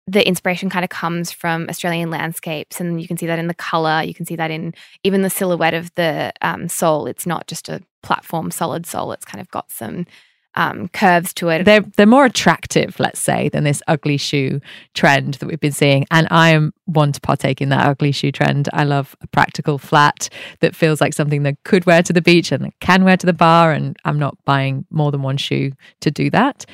the 0.08 0.28
inspiration 0.28 0.70
kind 0.70 0.84
of 0.84 0.90
comes 0.90 1.32
from 1.32 1.68
Australian 1.70 2.10
landscapes, 2.10 2.82
and 2.82 3.00
you 3.00 3.08
can 3.08 3.18
see 3.18 3.28
that 3.28 3.38
in 3.38 3.48
the 3.48 3.54
color. 3.54 4.02
You 4.02 4.14
can 4.14 4.26
see 4.26 4.36
that 4.36 4.50
in 4.50 4.74
even 5.04 5.22
the 5.22 5.30
silhouette 5.30 5.76
of 5.76 5.94
the 5.96 6.34
um, 6.42 6.68
sole. 6.68 7.06
It's 7.06 7.28
not 7.28 7.48
just 7.48 7.70
a 7.70 7.82
platform 8.02 8.50
solid 8.50 8.86
sole. 8.88 9.12
It's 9.12 9.26
kind 9.26 9.40
of 9.40 9.50
got 9.52 9.72
some 9.72 10.08
um, 10.56 10.88
curves 10.90 11.34
to 11.36 11.50
it. 11.50 11.66
They're 11.66 11.82
they're 11.82 12.06
more 12.06 12.26
attractive, 12.26 13.00
let's 13.00 13.20
say, 13.20 13.50
than 13.50 13.64
this 13.64 13.82
ugly 13.88 14.18
shoe 14.18 14.60
trend 14.94 15.36
that 15.36 15.48
we've 15.48 15.60
been 15.60 15.72
seeing. 15.72 16.06
And 16.12 16.28
I 16.32 16.50
am 16.50 16.74
one 16.86 17.12
to 17.12 17.22
partake 17.22 17.62
in 17.62 17.70
that 17.70 17.86
ugly 17.86 18.12
shoe 18.12 18.32
trend. 18.32 18.70
I 18.74 18.84
love 18.84 19.16
a 19.22 19.28
practical 19.28 19.78
flat 19.78 20.30
that 20.62 20.76
feels 20.76 21.02
like 21.02 21.14
something 21.14 21.44
that 21.44 21.64
could 21.64 21.86
wear 21.86 22.02
to 22.04 22.14
the 22.14 22.22
beach 22.22 22.52
and 22.52 22.72
can 22.80 23.04
wear 23.04 23.18
to 23.18 23.26
the 23.26 23.34
bar. 23.34 23.72
And 23.72 23.98
I'm 24.06 24.20
not 24.20 24.38
buying 24.46 24.86
more 24.90 25.12
than 25.12 25.22
one 25.22 25.38
shoe 25.38 25.72
to 26.02 26.12
do 26.12 26.30
that. 26.32 26.66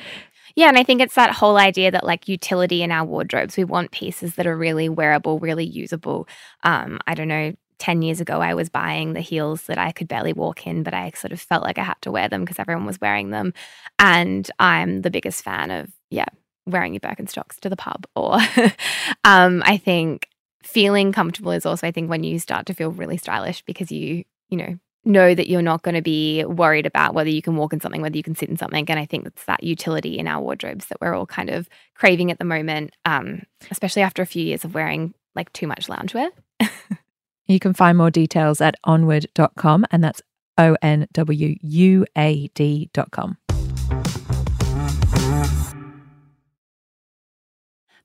Yeah, 0.56 0.68
and 0.68 0.78
I 0.78 0.84
think 0.84 1.02
it's 1.02 1.16
that 1.16 1.32
whole 1.32 1.58
idea 1.58 1.90
that 1.90 2.06
like 2.06 2.28
utility 2.28 2.82
in 2.82 2.90
our 2.90 3.04
wardrobes, 3.04 3.58
we 3.58 3.64
want 3.64 3.90
pieces 3.90 4.36
that 4.36 4.46
are 4.46 4.56
really 4.56 4.88
wearable, 4.88 5.38
really 5.38 5.66
usable. 5.66 6.26
Um, 6.62 6.98
I 7.06 7.12
don't 7.12 7.28
know, 7.28 7.52
10 7.78 8.02
years 8.02 8.20
ago, 8.20 8.40
I 8.40 8.54
was 8.54 8.68
buying 8.68 9.12
the 9.12 9.20
heels 9.20 9.62
that 9.64 9.78
I 9.78 9.92
could 9.92 10.08
barely 10.08 10.32
walk 10.32 10.66
in, 10.66 10.82
but 10.82 10.94
I 10.94 11.10
sort 11.14 11.32
of 11.32 11.40
felt 11.40 11.62
like 11.62 11.78
I 11.78 11.84
had 11.84 12.00
to 12.02 12.10
wear 12.10 12.28
them 12.28 12.42
because 12.42 12.58
everyone 12.58 12.86
was 12.86 13.00
wearing 13.00 13.30
them. 13.30 13.52
And 13.98 14.50
I'm 14.58 15.02
the 15.02 15.10
biggest 15.10 15.44
fan 15.44 15.70
of, 15.70 15.90
yeah, 16.10 16.26
wearing 16.66 16.94
your 16.94 17.00
Birkenstocks 17.00 17.60
to 17.60 17.68
the 17.68 17.76
pub. 17.76 18.06
Or 18.14 18.38
um, 19.24 19.62
I 19.64 19.76
think 19.76 20.28
feeling 20.62 21.12
comfortable 21.12 21.52
is 21.52 21.66
also, 21.66 21.86
I 21.86 21.92
think, 21.92 22.10
when 22.10 22.24
you 22.24 22.38
start 22.38 22.66
to 22.66 22.74
feel 22.74 22.90
really 22.90 23.16
stylish 23.16 23.62
because 23.62 23.92
you, 23.92 24.24
you 24.48 24.56
know, 24.56 24.78
know 25.04 25.34
that 25.34 25.48
you're 25.48 25.62
not 25.62 25.82
going 25.82 25.94
to 25.94 26.02
be 26.02 26.44
worried 26.44 26.84
about 26.84 27.14
whether 27.14 27.30
you 27.30 27.40
can 27.40 27.56
walk 27.56 27.72
in 27.72 27.80
something, 27.80 28.02
whether 28.02 28.16
you 28.16 28.22
can 28.22 28.34
sit 28.34 28.48
in 28.48 28.56
something. 28.56 28.84
And 28.90 28.98
I 28.98 29.06
think 29.06 29.24
that's 29.24 29.44
that 29.44 29.62
utility 29.62 30.18
in 30.18 30.26
our 30.26 30.42
wardrobes 30.42 30.86
that 30.86 31.00
we're 31.00 31.14
all 31.14 31.26
kind 31.26 31.48
of 31.48 31.68
craving 31.94 32.30
at 32.30 32.38
the 32.38 32.44
moment, 32.44 32.94
um, 33.04 33.42
especially 33.70 34.02
after 34.02 34.22
a 34.22 34.26
few 34.26 34.44
years 34.44 34.64
of 34.64 34.74
wearing 34.74 35.14
like 35.34 35.52
too 35.52 35.66
much 35.66 35.86
loungewear. 35.86 36.30
You 37.48 37.60
can 37.60 37.74
find 37.74 37.96
more 37.96 38.10
details 38.10 38.60
at 38.60 38.74
onwuad.com, 38.84 39.86
and 39.90 40.02
that's 40.02 40.20
O 40.58 40.76
N 40.82 41.06
W 41.12 41.54
U 41.60 42.06
A 42.16 42.48
D.com. 42.54 43.38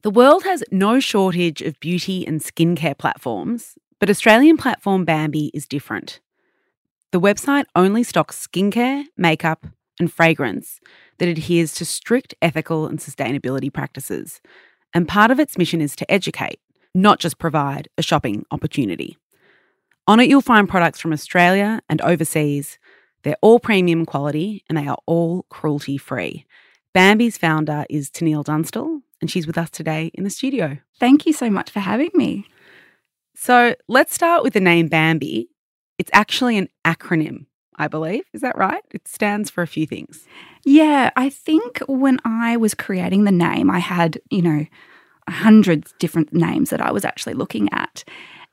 The 0.04 0.10
world 0.10 0.44
has 0.44 0.64
no 0.72 1.00
shortage 1.00 1.62
of 1.62 1.80
beauty 1.80 2.26
and 2.26 2.42
skincare 2.42 2.98
platforms, 2.98 3.78
but 4.00 4.10
Australian 4.10 4.58
platform 4.58 5.06
Bambi 5.06 5.52
is 5.54 5.68
different. 5.68 6.20
The 7.12 7.20
website 7.20 7.66
only 7.76 8.04
stocks 8.04 8.48
skincare, 8.48 9.04
makeup, 9.18 9.68
and 10.00 10.12
fragrance 10.12 10.80
that 11.20 11.28
adheres 11.28 11.74
to 11.74 11.86
strict 11.86 12.34
ethical 12.42 12.88
and 12.88 13.00
sustainability 13.00 13.72
practices. 13.72 14.42
And 14.94 15.08
part 15.08 15.30
of 15.30 15.40
its 15.40 15.58
mission 15.58 15.82
is 15.82 15.96
to 15.98 16.12
educate, 16.12 16.60
not 16.96 17.20
just 17.20 17.38
provide 17.38 17.88
a 17.98 18.02
shopping 18.02 18.46
opportunity. 18.50 19.18
On 20.12 20.20
it, 20.20 20.28
you'll 20.28 20.42
find 20.42 20.68
products 20.68 21.00
from 21.00 21.14
Australia 21.14 21.80
and 21.88 22.02
overseas. 22.02 22.78
They're 23.24 23.38
all 23.40 23.62
premium 23.62 24.06
quality 24.06 24.62
and 24.68 24.78
they 24.78 24.86
are 24.86 24.98
all 25.06 25.44
cruelty 25.44 25.98
free. 25.98 26.46
Bambi's 26.94 27.38
founder 27.38 27.86
is 27.90 28.10
Tennealle 28.10 28.44
Dunstall, 28.44 29.00
and 29.22 29.32
she's 29.32 29.48
with 29.48 29.58
us 29.58 29.70
today 29.70 30.12
in 30.14 30.26
the 30.26 30.30
studio. 30.30 30.78
Thank 31.00 31.26
you 31.26 31.32
so 31.32 31.50
much 31.50 31.72
for 31.72 31.80
having 31.80 32.10
me. 32.14 32.46
So 33.38 33.74
let's 33.88 34.14
start 34.14 34.44
with 34.44 34.52
the 34.52 34.60
name 34.60 34.90
Bambi. 34.90 35.48
It's 35.98 36.12
actually 36.12 36.58
an 36.58 36.68
acronym, 36.84 37.46
I 37.78 37.88
believe. 37.88 38.26
Is 38.34 38.42
that 38.42 38.58
right? 38.58 38.84
It 38.92 39.08
stands 39.08 39.50
for 39.50 39.62
a 39.62 39.68
few 39.68 39.88
things. 39.88 40.28
Yeah, 40.66 41.12
I 41.16 41.30
think 41.30 41.80
when 41.88 42.20
I 42.26 42.58
was 42.58 42.74
creating 42.74 43.24
the 43.24 43.32
name, 43.32 43.72
I 43.72 43.80
had, 43.80 44.20
you 44.30 44.42
know, 44.42 44.66
hundreds 45.30 45.94
different 46.00 46.34
names 46.34 46.70
that 46.72 46.82
I 46.82 46.92
was 46.92 47.06
actually 47.06 47.36
looking 47.36 47.72
at. 47.72 48.04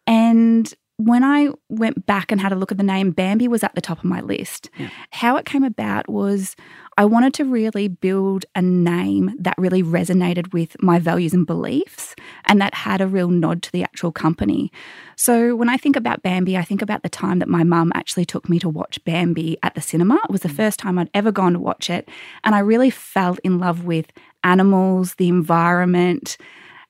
And 0.07 0.73
when 0.99 1.23
I 1.23 1.51
went 1.69 2.07
back 2.07 2.33
and 2.33 2.41
had 2.41 2.51
a 2.51 2.57
look 2.57 2.73
at 2.73 2.77
the 2.77 2.85
name, 2.85 3.13
Bambi 3.13 3.47
was 3.47 3.63
at 3.63 3.75
the 3.77 3.81
top 3.81 3.99
of 3.99 4.05
my 4.05 4.21
list. 4.21 4.69
Yeah. 4.77 4.91
How 5.11 5.37
it 5.37 5.47
came 5.47 5.63
about 5.63 6.09
was 6.09 6.57
I 6.97 7.05
wanted 7.05 7.35
to 7.35 7.45
really 7.45 7.87
build 7.87 8.45
a 8.57 8.61
name 8.61 9.33
that 9.39 9.55
really 9.57 9.81
resonated 9.81 10.53
with 10.53 10.75
my 10.83 10.99
values 10.99 11.33
and 11.33 11.47
beliefs 11.47 12.17
and 12.47 12.61
that 12.61 12.75
had 12.75 13.01
a 13.01 13.07
real 13.07 13.29
nod 13.29 13.63
to 13.63 13.73
the 13.73 13.85
actual 13.85 14.11
company. 14.11 14.73
So 15.15 15.55
when 15.55 15.69
I 15.69 15.77
think 15.77 15.95
about 15.95 16.25
Bambi, 16.25 16.57
I 16.57 16.63
think 16.63 16.83
about 16.83 17.05
the 17.05 17.09
time 17.09 17.39
that 17.39 17.49
my 17.49 17.63
mum 17.63 17.93
actually 17.95 18.25
took 18.25 18.49
me 18.49 18.59
to 18.59 18.69
watch 18.69 18.99
Bambi 19.05 19.57
at 19.63 19.77
the 19.77 19.81
cinema. 19.81 20.17
It 20.25 20.31
was 20.31 20.41
the 20.41 20.49
mm. 20.49 20.57
first 20.57 20.81
time 20.81 20.99
I'd 20.99 21.11
ever 21.15 21.31
gone 21.31 21.53
to 21.53 21.61
watch 21.61 21.89
it. 21.89 22.09
And 22.43 22.57
I 22.57 22.59
really 22.59 22.91
fell 22.91 23.37
in 23.45 23.61
love 23.61 23.85
with 23.85 24.11
animals, 24.43 25.15
the 25.15 25.29
environment, 25.29 26.37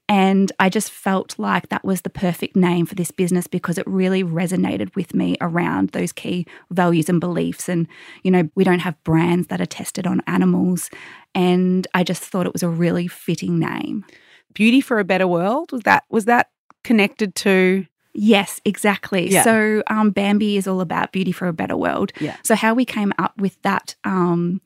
and 0.09 0.51
I 0.59 0.71
just 0.71 0.91
felt 0.91 1.39
like 1.39 1.69
that 1.69 1.85
was 1.85 2.01
the 2.01 2.11
perfect 2.11 2.57
name 2.57 2.87
for 2.87 2.95
this 2.95 3.11
business 3.11 3.47
because 3.47 3.77
it 3.77 3.87
really 3.87 4.25
resonated 4.25 4.95
with 4.97 5.15
me 5.15 5.37
around 5.41 5.91
those 5.91 6.13
key 6.13 6.47
values 6.71 7.11
and 7.11 7.21
beliefs. 7.21 7.69
And, 7.69 7.87
you 8.23 8.31
know, 8.31 8.49
we 8.55 8.65
don't 8.65 8.79
have 8.79 9.03
brands 9.05 9.49
that 9.49 9.61
are 9.61 9.67
tested 9.67 10.07
on 10.07 10.23
animals. 10.27 10.89
And 11.35 11.87
I 11.93 12.05
just 12.05 12.23
thought 12.23 12.47
it 12.47 12.55
was 12.55 12.63
a 12.63 12.71
really 12.71 13.07
fitting 13.07 13.59
name. 13.59 14.07
Beauty 14.55 14.81
for 14.81 14.99
a 14.99 15.05
better 15.05 15.29
world 15.29 15.73
was 15.73 15.83
that 15.83 16.05
was 16.09 16.25
that 16.25 16.51
connected 16.85 17.35
to 17.37 17.87
Yes, 18.15 18.61
exactly. 18.65 19.31
Yeah. 19.31 19.45
So 19.45 19.83
um, 19.87 20.11
Bambi 20.11 20.57
is 20.57 20.67
all 20.67 20.81
about 20.81 21.13
beauty 21.13 21.31
for 21.31 21.47
a 21.47 21.53
better 21.53 21.77
world. 21.77 22.11
Yeah. 22.19 22.35
So 22.43 22.57
how 22.57 22.75
we 22.75 22.85
came 22.85 23.13
up 23.17 23.39
with 23.39 23.61
that 23.63 23.95
um, 24.03 24.61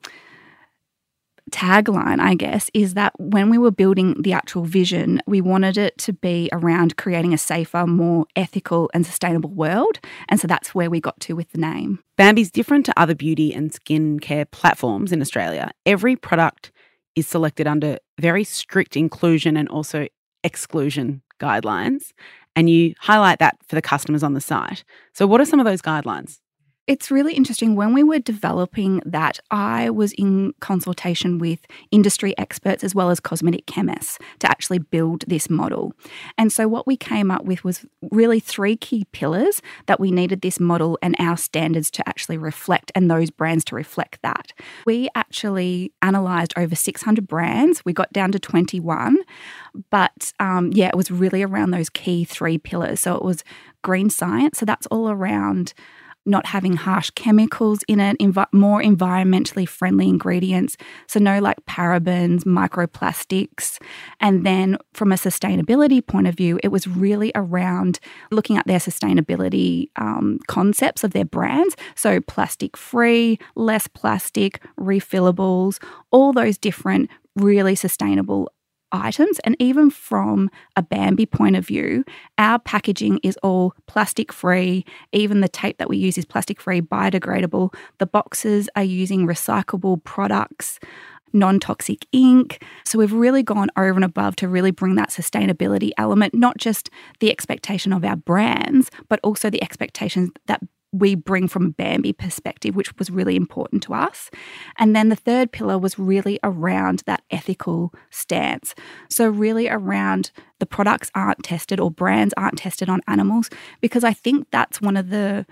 tagline, 1.53 2.19
I 2.19 2.33
guess, 2.33 2.69
is 2.73 2.95
that 2.95 3.13
when 3.19 3.49
we 3.49 3.57
were 3.57 3.71
building 3.71 4.21
the 4.21 4.33
actual 4.33 4.63
vision, 4.63 5.21
we 5.27 5.39
wanted 5.39 5.77
it 5.77 5.97
to 5.99 6.11
be 6.11 6.49
around 6.51 6.97
creating 6.97 7.33
a 7.33 7.37
safer, 7.37 7.85
more 7.85 8.25
ethical, 8.35 8.89
and 8.93 9.05
sustainable 9.05 9.51
world. 9.51 9.99
And 10.27 10.39
so 10.39 10.47
that's 10.47 10.73
where 10.73 10.89
we 10.89 10.99
got 10.99 11.19
to 11.21 11.35
with 11.35 11.51
the 11.51 11.59
name. 11.59 11.99
Bambi's 12.17 12.51
different 12.51 12.85
to 12.87 12.99
other 12.99 13.15
beauty 13.15 13.53
and 13.53 13.71
skincare 13.71 14.49
platforms 14.49 15.11
in 15.11 15.21
Australia. 15.21 15.71
Every 15.85 16.15
product 16.15 16.71
is 17.15 17.27
selected 17.27 17.67
under 17.67 17.99
very 18.19 18.43
strict 18.43 18.97
inclusion 18.97 19.55
and 19.55 19.69
also 19.69 20.07
exclusion 20.43 21.21
guidelines. 21.39 22.11
And 22.55 22.69
you 22.69 22.95
highlight 22.99 23.39
that 23.39 23.57
for 23.67 23.75
the 23.75 23.81
customers 23.81 24.23
on 24.23 24.33
the 24.33 24.41
site. 24.41 24.83
So, 25.13 25.25
what 25.25 25.41
are 25.41 25.45
some 25.45 25.59
of 25.59 25.65
those 25.65 25.81
guidelines? 25.81 26.39
It's 26.85 27.09
really 27.09 27.33
interesting. 27.33 27.77
When 27.77 27.93
we 27.93 28.03
were 28.03 28.19
developing 28.19 29.01
that, 29.05 29.39
I 29.49 29.89
was 29.89 30.11
in 30.13 30.53
consultation 30.59 31.39
with 31.39 31.65
industry 31.91 32.37
experts 32.37 32.83
as 32.83 32.93
well 32.93 33.09
as 33.09 33.21
cosmetic 33.21 33.65
chemists 33.67 34.19
to 34.39 34.51
actually 34.51 34.79
build 34.79 35.23
this 35.27 35.49
model. 35.49 35.93
And 36.37 36.51
so, 36.51 36.67
what 36.67 36.85
we 36.85 36.97
came 36.97 37.31
up 37.31 37.45
with 37.45 37.63
was 37.63 37.85
really 38.11 38.41
three 38.41 38.75
key 38.75 39.05
pillars 39.13 39.61
that 39.85 40.01
we 40.01 40.11
needed 40.11 40.41
this 40.41 40.59
model 40.59 40.99
and 41.01 41.15
our 41.19 41.37
standards 41.37 41.89
to 41.91 42.07
actually 42.07 42.37
reflect, 42.37 42.91
and 42.95 43.09
those 43.09 43.29
brands 43.29 43.63
to 43.65 43.75
reflect 43.75 44.21
that. 44.21 44.51
We 44.85 45.07
actually 45.15 45.93
analysed 46.01 46.53
over 46.57 46.75
600 46.75 47.25
brands, 47.25 47.85
we 47.85 47.93
got 47.93 48.11
down 48.11 48.33
to 48.33 48.39
21. 48.39 49.19
But 49.89 50.33
um, 50.41 50.71
yeah, 50.73 50.87
it 50.89 50.97
was 50.97 51.09
really 51.09 51.43
around 51.43 51.71
those 51.71 51.89
key 51.89 52.25
three 52.25 52.57
pillars. 52.57 52.99
So, 52.99 53.15
it 53.15 53.23
was 53.23 53.41
green 53.83 54.09
science. 54.09 54.57
So, 54.57 54.65
that's 54.65 54.87
all 54.87 55.09
around 55.09 55.73
not 56.25 56.45
having 56.45 56.75
harsh 56.75 57.09
chemicals 57.11 57.79
in 57.87 57.99
it, 57.99 58.17
more 58.51 58.81
environmentally 58.81 59.67
friendly 59.67 60.07
ingredients. 60.07 60.77
So, 61.07 61.19
no 61.19 61.39
like 61.39 61.65
parabens, 61.65 62.43
microplastics. 62.43 63.81
And 64.19 64.45
then, 64.45 64.77
from 64.93 65.11
a 65.11 65.15
sustainability 65.15 66.05
point 66.05 66.27
of 66.27 66.35
view, 66.35 66.59
it 66.63 66.69
was 66.69 66.87
really 66.87 67.31
around 67.35 67.99
looking 68.31 68.57
at 68.57 68.67
their 68.67 68.79
sustainability 68.79 69.89
um, 69.97 70.39
concepts 70.47 71.03
of 71.03 71.11
their 71.11 71.25
brands. 71.25 71.75
So, 71.95 72.21
plastic 72.21 72.77
free, 72.77 73.39
less 73.55 73.87
plastic, 73.87 74.61
refillables, 74.79 75.81
all 76.11 76.33
those 76.33 76.57
different 76.57 77.09
really 77.35 77.75
sustainable 77.75 78.51
items. 78.93 79.39
And 79.39 79.55
even 79.59 79.89
from 79.89 80.49
a 80.75 80.81
Bambi 80.83 81.25
point 81.25 81.55
of 81.55 81.67
view, 81.67 82.05
our 82.37 82.59
packaging 82.59 83.19
is 83.23 83.37
all 83.43 83.73
plastic 83.87 84.31
free. 84.31 84.85
Even 85.11 85.41
the 85.41 85.49
tape 85.49 85.77
that 85.79 85.89
we 85.89 85.97
use 85.97 86.17
is 86.17 86.25
plastic 86.25 86.61
free, 86.61 86.79
biodegradable. 86.79 87.73
The 87.97 88.05
boxes 88.05 88.69
are 88.75 88.83
using 88.83 89.27
recyclable 89.27 90.03
products. 90.03 90.79
Non 91.35 91.59
toxic 91.59 92.05
ink. 92.11 92.63
So, 92.85 92.99
we've 92.99 93.11
really 93.11 93.41
gone 93.41 93.69
over 93.75 93.95
and 93.95 94.05
above 94.05 94.35
to 94.35 94.47
really 94.47 94.69
bring 94.69 94.93
that 94.95 95.09
sustainability 95.09 95.89
element, 95.97 96.35
not 96.35 96.57
just 96.59 96.91
the 97.21 97.31
expectation 97.31 97.91
of 97.91 98.05
our 98.05 98.15
brands, 98.15 98.91
but 99.09 99.19
also 99.23 99.49
the 99.49 99.63
expectations 99.63 100.29
that 100.45 100.61
we 100.93 101.15
bring 101.15 101.47
from 101.47 101.65
a 101.65 101.69
Bambi 101.71 102.13
perspective, 102.13 102.75
which 102.75 102.95
was 102.97 103.09
really 103.09 103.35
important 103.35 103.83
to 103.83 103.93
us. 103.93 104.29
And 104.77 104.95
then 104.95 105.09
the 105.09 105.15
third 105.15 105.51
pillar 105.51 105.77
was 105.77 105.99
really 105.99 106.39
around 106.43 107.01
that 107.07 107.23
ethical 107.31 107.93
stance. 108.11 108.75
So, 109.09 109.27
really 109.27 109.67
around 109.67 110.31
the 110.59 110.65
products 110.65 111.11
aren't 111.15 111.43
tested 111.43 111.79
or 111.79 111.91
brands 111.91 112.33
aren't 112.37 112.59
tested 112.59 112.89
on 112.89 113.01
animals, 113.07 113.49
because 113.81 114.03
I 114.03 114.13
think 114.13 114.47
that's 114.51 114.79
one 114.79 114.95
of 114.95 115.09
the 115.09 115.45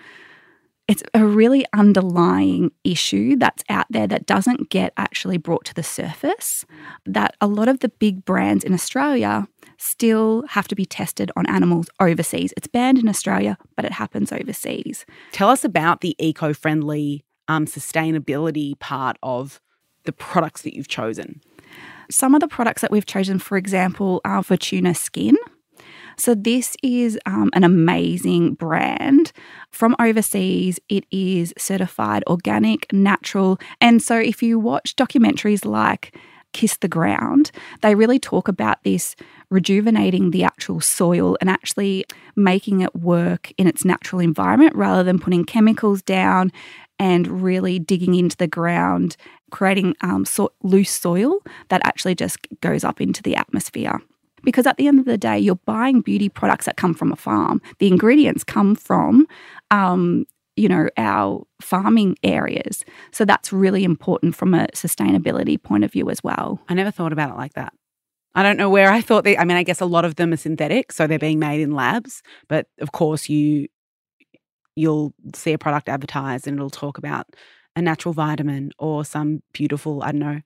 it's 0.92 1.04
a 1.14 1.26
really 1.26 1.66
underlying 1.72 2.70
issue 2.84 3.38
that's 3.38 3.64
out 3.70 3.86
there 3.90 4.08
that 4.08 4.26
doesn't 4.26 4.70
get 4.70 4.92
actually 4.98 5.38
brought 5.38 5.64
to 5.64 5.74
the 5.74 5.84
surface. 5.84 6.66
That 7.06 7.38
a 7.40 7.48
lot 7.48 7.70
of 7.70 7.80
the 7.80 7.88
big 7.88 8.26
brands 8.26 8.66
in 8.66 8.74
Australia 8.74 9.48
still 9.78 10.44
have 10.50 10.68
to 10.68 10.76
be 10.76 10.86
tested 10.86 11.32
on 11.38 11.46
animals 11.46 11.90
overseas. 12.02 12.54
It's 12.58 12.68
banned 12.68 13.00
in 13.00 13.08
Australia, 13.08 13.58
but 13.78 13.86
it 13.86 13.94
happens 13.94 14.34
overseas. 14.34 15.06
Tell 15.32 15.48
us 15.48 15.64
about 15.64 16.02
the 16.02 16.14
eco 16.20 16.54
friendly 16.54 17.24
um, 17.48 17.68
sustainability 17.68 18.78
part 18.80 19.18
of 19.24 19.62
the 20.04 20.12
products 20.12 20.64
that 20.64 20.76
you've 20.76 20.90
chosen. 20.90 21.40
Some 22.10 22.36
of 22.36 22.42
the 22.42 22.50
products 22.50 22.82
that 22.82 22.92
we've 22.92 23.06
chosen, 23.06 23.40
for 23.40 23.58
example, 23.58 24.20
are 24.26 24.44
for 24.44 24.58
tuna 24.58 24.94
Skin. 24.94 25.38
So, 26.18 26.36
this 26.36 26.76
is 26.84 27.20
um, 27.26 27.50
an 27.54 27.64
amazing 27.64 28.56
brand 28.56 29.32
from 29.70 29.96
overseas. 30.00 30.80
It 30.90 31.06
is 31.12 31.54
certified 31.58 32.24
organic, 32.28 32.92
natural. 32.94 33.60
And 33.80 34.02
so, 34.02 34.18
if 34.18 34.44
you 34.44 34.60
watch 34.60 34.96
documentaries 34.96 35.66
like 35.66 36.16
Kiss 36.54 36.78
the 36.78 36.88
Ground, 36.88 37.52
they 37.82 37.96
really 37.96 38.20
talk 38.20 38.48
about 38.48 38.84
this 38.84 39.16
rejuvenating 39.50 40.32
the 40.32 40.44
actual 40.44 40.82
soil 40.82 41.38
and 41.42 41.50
actually 41.50 42.06
making 42.36 42.82
it 42.82 42.96
work 42.96 43.52
in 43.58 43.68
its 43.68 43.86
natural 43.86 44.22
environment 44.22 44.76
rather 44.76 45.04
than 45.04 45.20
putting 45.20 45.46
chemicals 45.46 46.02
down 46.02 46.52
and 47.00 47.42
really 47.42 47.80
digging 47.80 48.16
into 48.16 48.38
the 48.38 48.48
ground, 48.48 49.18
creating 49.50 49.96
um, 50.02 50.24
so- 50.24 50.54
loose 50.62 50.92
soil 50.92 51.40
that 51.70 51.82
actually 51.84 52.16
just 52.16 52.38
goes 52.62 52.84
up 52.84 53.02
into 53.02 53.24
the 53.24 53.36
atmosphere. 53.36 54.00
Because 54.44 54.66
at 54.66 54.78
the 54.78 54.88
end 54.88 55.00
of 55.00 55.06
the 55.06 55.18
day, 55.18 55.38
you're 55.38 55.56
buying 55.66 56.02
beauty 56.02 56.30
products 56.30 56.66
that 56.66 56.78
come 56.78 56.94
from 56.94 57.12
a 57.12 57.16
farm. 57.16 57.62
The 57.80 57.88
ingredients 57.88 58.44
come 58.44 58.76
from, 58.76 59.28
um, 59.70 60.26
you 60.56 60.68
know, 60.68 60.90
our 60.98 61.44
farming 61.62 62.18
areas. 62.24 62.84
So 63.12 63.26
that's 63.26 63.54
really 63.54 63.84
important 63.84 64.36
from 64.36 64.54
a 64.54 64.68
sustainability 64.74 65.62
point 65.62 65.84
of 65.84 65.92
view 65.92 66.10
as 66.10 66.24
well. 66.24 66.60
I 66.70 66.74
never 66.74 66.92
thought 66.92 67.14
about 67.14 67.32
it 67.32 67.38
like 67.38 67.54
that. 67.54 67.74
I 68.34 68.44
don't 68.44 68.58
know 68.58 68.70
where 68.70 68.92
I 68.92 69.02
thought 69.02 69.24
they, 69.26 69.38
I 69.38 69.44
mean, 69.44 69.58
I 69.58 69.64
guess 69.64 69.82
a 69.82 69.86
lot 69.86 70.06
of 70.06 70.16
them 70.16 70.32
are 70.32 70.38
synthetic, 70.38 70.92
so 70.92 71.06
they're 71.06 71.20
being 71.20 71.40
made 71.40 71.60
in 71.62 71.72
labs. 71.72 72.24
But 72.48 72.68
of 72.80 72.92
course, 72.94 73.28
you 73.28 73.68
you'll 74.76 75.14
see 75.36 75.52
a 75.52 75.58
product 75.58 75.90
advertised 75.90 76.48
and 76.48 76.56
it'll 76.58 76.70
talk 76.70 76.98
about 76.98 77.28
a 77.76 77.82
natural 77.82 78.14
vitamin 78.14 78.72
or 78.80 79.04
some 79.06 79.42
beautiful, 79.54 80.02
I 80.02 80.12
don't 80.12 80.20
know, 80.20 80.42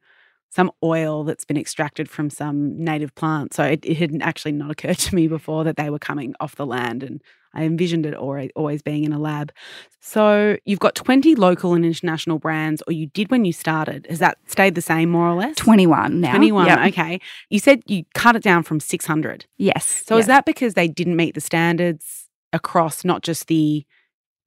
some 0.55 0.71
oil 0.81 1.25
that's 1.25 1.43
been 1.43 1.57
extracted 1.57 2.09
from 2.09 2.29
some 2.29 2.81
native 2.81 3.13
plant. 3.15 3.53
So 3.53 3.63
it, 3.65 3.83
it 3.85 3.97
had 3.97 4.11
actually 4.21 4.53
not 4.53 4.71
occurred 4.71 4.97
to 5.05 5.13
me 5.15 5.27
before 5.27 5.65
that 5.65 5.75
they 5.75 5.89
were 5.89 5.99
coming 5.99 6.33
off 6.39 6.55
the 6.55 6.65
land. 6.65 7.03
And 7.03 7.21
I 7.53 7.63
envisioned 7.63 8.05
it 8.05 8.13
always, 8.13 8.51
always 8.55 8.81
being 8.81 9.03
in 9.03 9.11
a 9.11 9.19
lab. 9.19 9.51
So 9.99 10.55
you've 10.63 10.79
got 10.79 10.95
20 10.95 11.35
local 11.35 11.73
and 11.73 11.83
international 11.85 12.39
brands, 12.39 12.81
or 12.87 12.93
you 12.93 13.07
did 13.07 13.31
when 13.31 13.43
you 13.43 13.51
started. 13.51 14.07
Has 14.09 14.19
that 14.19 14.37
stayed 14.47 14.75
the 14.75 14.81
same 14.81 15.09
more 15.09 15.27
or 15.27 15.35
less? 15.35 15.57
21 15.57 16.21
now. 16.21 16.31
21, 16.31 16.67
Yep. 16.67 16.79
okay. 16.93 17.19
You 17.49 17.59
said 17.59 17.81
you 17.87 18.05
cut 18.13 18.37
it 18.37 18.43
down 18.43 18.63
from 18.63 18.79
600. 18.79 19.45
Yes. 19.57 20.03
So 20.07 20.17
is 20.17 20.27
that 20.27 20.45
because 20.45 20.73
they 20.75 20.87
didn't 20.87 21.17
meet 21.17 21.35
the 21.35 21.41
standards 21.41 22.29
across 22.53 23.03
not 23.03 23.23
just 23.23 23.47
the 23.47 23.85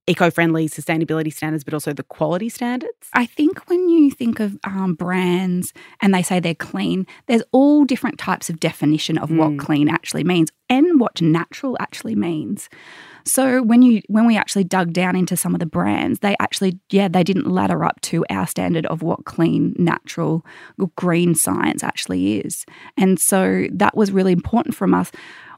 eco-friendly 0.08 0.68
sustainability 0.68 1.32
standards, 1.32 1.64
but 1.64 1.74
also 1.74 1.92
the 1.92 2.02
quality 2.02 2.48
standards? 2.48 2.92
I 3.12 3.26
think 3.26 3.68
when 3.68 3.88
you 3.88 4.10
think 4.10 4.40
of 4.40 4.58
um, 4.64 4.94
brands 4.94 5.72
and 6.00 6.14
they 6.14 6.22
say 6.22 6.40
they're 6.40 6.54
clean, 6.54 7.06
there's 7.26 7.42
all 7.52 7.84
different 7.84 8.18
types 8.18 8.50
of 8.50 8.60
definition 8.60 9.18
of 9.18 9.28
Mm. 9.28 9.36
what 9.36 9.58
clean 9.58 9.88
actually 9.88 10.24
means 10.24 10.50
and 10.70 10.98
what 11.00 11.20
natural 11.20 11.76
actually 11.80 12.14
means. 12.14 12.68
So 13.24 13.62
when 13.62 13.82
you 13.82 14.00
when 14.08 14.26
we 14.26 14.38
actually 14.38 14.64
dug 14.64 14.92
down 14.94 15.14
into 15.14 15.36
some 15.36 15.54
of 15.54 15.60
the 15.60 15.66
brands, 15.66 16.20
they 16.20 16.34
actually 16.40 16.78
yeah 16.90 17.08
they 17.08 17.22
didn't 17.22 17.46
ladder 17.46 17.84
up 17.84 18.00
to 18.02 18.24
our 18.30 18.46
standard 18.46 18.86
of 18.86 19.02
what 19.02 19.26
clean, 19.26 19.74
natural, 19.78 20.44
green 20.96 21.34
science 21.34 21.82
actually 21.82 22.38
is, 22.40 22.64
and 22.96 23.20
so 23.20 23.66
that 23.72 23.94
was 23.94 24.12
really 24.12 24.32
important 24.32 24.74
from 24.74 24.94
us. 24.94 25.10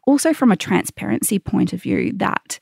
Also 0.07 0.33
from 0.33 0.51
a 0.51 0.57
transparency 0.57 1.39
point 1.39 1.73
of 1.73 1.81
view, 1.83 2.13
that 2.17 2.59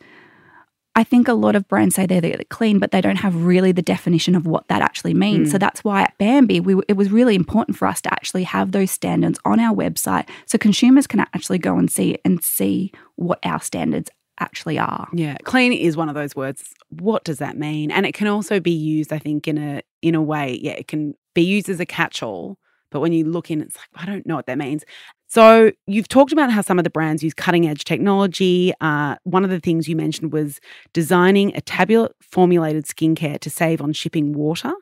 I 0.99 1.05
think 1.05 1.29
a 1.29 1.33
lot 1.33 1.55
of 1.55 1.69
brands 1.69 1.95
say 1.95 2.07
they're, 2.07 2.21
they're 2.21 2.41
clean, 2.51 2.81
but 2.81 2.91
they 2.91 3.01
don't 3.01 3.17
have 3.17 3.45
really 3.45 3.71
the 3.71 3.83
definition 3.83 4.35
of 4.35 4.49
what 4.49 4.67
that 4.67 4.83
actually 4.83 5.15
means. 5.15 5.49
Mm. 5.49 5.53
So 5.53 5.59
that's 5.59 5.85
why 5.85 6.03
at 6.03 6.19
Bambi, 6.19 6.59
we, 6.59 6.83
it 6.89 6.97
was 6.97 7.09
really 7.13 7.37
important 7.37 7.79
for 7.79 7.87
us 7.87 8.01
to 8.01 8.13
actually 8.13 8.43
have 8.43 8.73
those 8.73 8.91
standards 8.91 9.39
on 9.45 9.61
our 9.61 9.73
website 9.73 10.29
so 10.47 10.59
consumers 10.59 11.07
can 11.07 11.21
actually 11.21 11.59
go 11.59 11.79
and 11.79 11.89
see 11.89 12.19
and 12.25 12.43
see 12.43 12.91
what 13.15 13.39
our 13.45 13.61
standards 13.61 14.11
actually 14.41 14.77
are. 14.77 15.07
Yeah, 15.13 15.37
clean 15.45 15.73
is 15.73 15.97
one 15.97 16.09
of 16.09 16.17
those 16.17 16.35
words. 16.35 16.75
What 16.89 17.23
does 17.23 17.39
that 17.39 17.57
mean? 17.57 17.93
And 17.93 18.05
it 18.05 18.13
can 18.13 18.27
also 18.27 18.59
be 18.59 18.73
used, 18.73 19.13
I 19.13 19.21
think, 19.21 19.47
in 19.47 19.57
a 19.57 19.83
in 20.03 20.17
a 20.17 20.23
way. 20.23 20.59
Yeah, 20.61 20.73
it 20.73 20.89
can 20.89 21.15
be 21.33 21.43
used 21.43 21.69
as 21.69 21.79
a 21.79 21.87
catch-all, 21.87 22.59
but 22.91 23.01
when 23.01 23.13
you 23.13 23.25
look 23.25 23.51
in, 23.51 23.61
it's 23.61 23.77
like 23.77 23.89
I 23.97 24.07
don't 24.07 24.27
know 24.27 24.37
what 24.37 24.47
that 24.47 24.59
means. 24.59 24.85
So 25.27 25.73
you've 25.87 26.09
talked 26.09 26.33
about 26.33 26.51
how 26.51 26.63
some 26.63 26.79
of 26.79 26.85
the 26.85 26.91
brands 26.91 27.23
use 27.23 27.35
cutting-edge 27.35 27.85
technology. 27.85 28.73
Uh, 28.81 29.17
one 29.25 29.45
of 29.45 29.51
the 29.51 29.61
things 29.61 29.87
you 29.87 29.95
mentioned 29.95 30.33
was 30.33 30.59
designing 30.95 31.55
a 31.55 31.61
tablet 31.61 32.13
formulated 32.23 32.87
skincare 32.87 33.39
to 33.41 33.51
save 33.51 33.83
on 33.83 33.93
shipping 33.93 34.33
water. 34.33 34.73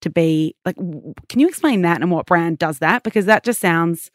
To 0.00 0.10
be 0.10 0.56
like, 0.64 0.74
can 0.74 1.38
you 1.38 1.46
explain 1.46 1.82
that 1.82 2.02
and 2.02 2.10
what 2.10 2.26
brand 2.26 2.58
does 2.58 2.80
that? 2.80 3.04
Because 3.04 3.26
that 3.26 3.44
just 3.44 3.60
sounds 3.60 4.10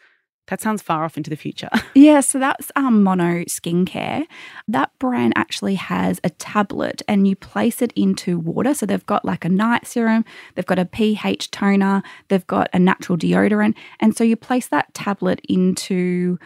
that 0.48 0.62
sounds 0.62 0.82
far 0.82 1.04
off 1.04 1.18
into 1.18 1.30
the 1.30 1.36
future. 1.36 1.70
Yeah, 1.94 2.20
so 2.20 2.38
that's 2.38 2.72
um, 2.76 3.02
Mono 3.02 3.44
Skincare. 3.46 4.26
That 4.68 4.92
brand 5.00 5.34
actually 5.36 5.76
has 5.76 6.20
a 6.24 6.30
tablet 6.30 7.02
and 7.08 7.28
you 7.28 7.36
place 7.36 7.82
it 7.82 7.92
into 7.96 8.38
water. 8.38 8.76
So 8.76 8.86
they've 8.86 9.06
got 9.08 9.26
like 9.26 9.44
a 9.44 9.50
night 9.50 9.88
serum, 9.88 10.24
they've 10.54 10.66
got 10.66 10.78
a 10.78 10.86
pH 10.86 11.50
toner, 11.50 12.04
they've 12.28 12.46
got 12.46 12.70
a 12.72 12.78
natural 12.78 13.18
deodorant. 13.18 13.74
And 14.00 14.16
so 14.16 14.24
you 14.24 14.36
place 14.36 14.68
that 14.68 14.94
tablet 14.94 15.42
into, 15.50 16.38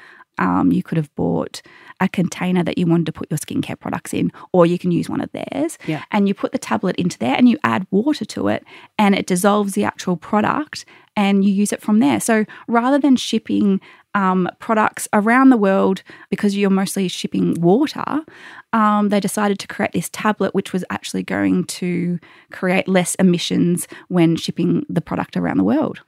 um, 0.41 0.71
you 0.71 0.81
could 0.81 0.98
have 0.98 1.13
bought 1.15 1.62
a 2.00 2.10
container 2.10 2.63
that 2.63 2.77
you 2.77 2.88
wanted 2.88 3.05
to 3.05 3.12
put 3.12 3.29
your 3.29 3.38
skincare 3.38 3.79
products 3.79 4.12
in, 4.12 4.31
or 4.51 4.65
you 4.65 4.79
can 4.79 4.91
use 4.91 5.07
one 5.07 5.21
of 5.21 5.31
theirs. 5.31 5.77
Yeah. 5.86 6.03
And 6.10 6.27
you 6.27 6.33
put 6.33 6.51
the 6.51 6.57
tablet 6.57 6.95
into 6.95 7.17
there 7.19 7.36
and 7.36 7.48
you 7.48 7.57
add 7.63 7.86
water 7.91 8.25
to 8.25 8.48
it 8.48 8.65
and 8.98 9.13
it 9.13 9.27
dissolves 9.27 9.74
the 9.74 9.83
actual 9.83 10.17
product 10.17 10.83
and 11.15 11.45
you 11.45 11.51
use 11.51 11.71
it 11.71 11.81
from 11.81 12.00
there. 12.00 12.19
So 12.19 12.45
rather 12.67 12.98
than 12.98 13.15
shipping 13.17 13.79
um, 14.15 14.50
products 14.57 15.07
around 15.13 15.51
the 15.51 15.57
world 15.57 16.01
because 16.32 16.58
you're 16.58 16.71
mostly 16.71 17.08
shipping 17.08 17.62
water, 17.62 18.21
um, 18.73 19.10
they 19.10 19.19
decided 19.19 19.60
to 19.60 19.67
create 19.67 19.91
this 19.91 20.10
tablet, 20.12 20.56
which 20.56 20.73
was 20.73 20.84
actually 20.89 21.23
going 21.23 21.65
to 21.65 22.17
create 22.51 22.88
less 22.88 23.13
emissions 23.15 23.88
when 24.08 24.36
shipping 24.36 24.88
the 24.89 25.01
product 25.01 25.38
around 25.38 25.58
the 25.58 25.63
world. 25.63 26.01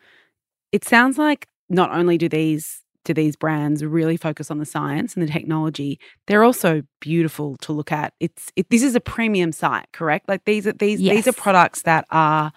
it 0.71 0.83
sounds 0.83 1.19
like 1.19 1.47
not 1.69 1.91
only 1.91 2.17
do 2.17 2.27
these 2.27 2.82
do 3.03 3.13
these 3.13 3.35
brands 3.35 3.83
really 3.83 4.17
focus 4.17 4.49
on 4.49 4.59
the 4.59 4.65
science 4.65 5.15
and 5.15 5.27
the 5.27 5.31
technology, 5.31 5.99
they're 6.27 6.43
also 6.43 6.83
beautiful 6.99 7.57
to 7.57 7.73
look 7.73 7.91
at. 7.91 8.13
It's 8.19 8.51
it, 8.55 8.69
this 8.69 8.83
is 8.83 8.95
a 8.95 8.99
premium 8.99 9.51
site, 9.51 9.87
correct? 9.91 10.27
Like 10.27 10.45
these 10.45 10.67
are 10.67 10.73
these 10.73 10.99
these 10.99 11.27
are 11.27 11.33
products 11.33 11.83
that 11.83 12.05
are 12.11 12.51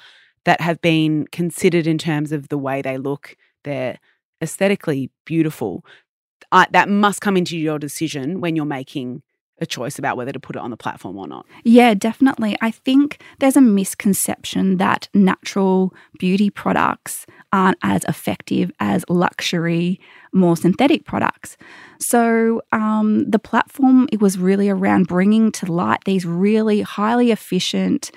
that 0.44 0.60
have 0.60 0.80
been 0.80 1.26
considered 1.32 1.86
in 1.86 1.98
terms 1.98 2.32
of 2.32 2.48
the 2.48 2.58
way 2.58 2.82
they 2.82 2.98
look. 2.98 3.36
They're 3.64 3.98
aesthetically 4.40 5.10
beautiful. 5.24 5.84
I, 6.52 6.66
that 6.70 6.88
must 6.88 7.20
come 7.20 7.36
into 7.36 7.58
your 7.58 7.78
decision 7.78 8.40
when 8.40 8.54
you're 8.54 8.64
making 8.64 9.22
a 9.58 9.66
choice 9.66 9.98
about 9.98 10.16
whether 10.16 10.32
to 10.32 10.40
put 10.40 10.56
it 10.56 10.60
on 10.60 10.70
the 10.70 10.76
platform 10.76 11.16
or 11.16 11.26
not. 11.26 11.46
Yeah, 11.64 11.94
definitely. 11.94 12.56
I 12.60 12.70
think 12.70 13.20
there's 13.38 13.56
a 13.56 13.60
misconception 13.60 14.76
that 14.76 15.08
natural 15.14 15.94
beauty 16.18 16.50
products 16.50 17.26
aren't 17.52 17.78
as 17.82 18.04
effective 18.04 18.70
as 18.80 19.04
luxury, 19.08 19.98
more 20.32 20.56
synthetic 20.56 21.04
products. 21.06 21.56
So 21.98 22.62
um, 22.72 23.30
the 23.30 23.38
platform 23.38 24.08
it 24.12 24.20
was 24.20 24.38
really 24.38 24.68
around 24.68 25.06
bringing 25.06 25.50
to 25.52 25.72
light 25.72 26.04
these 26.04 26.26
really 26.26 26.82
highly 26.82 27.30
efficient, 27.30 28.10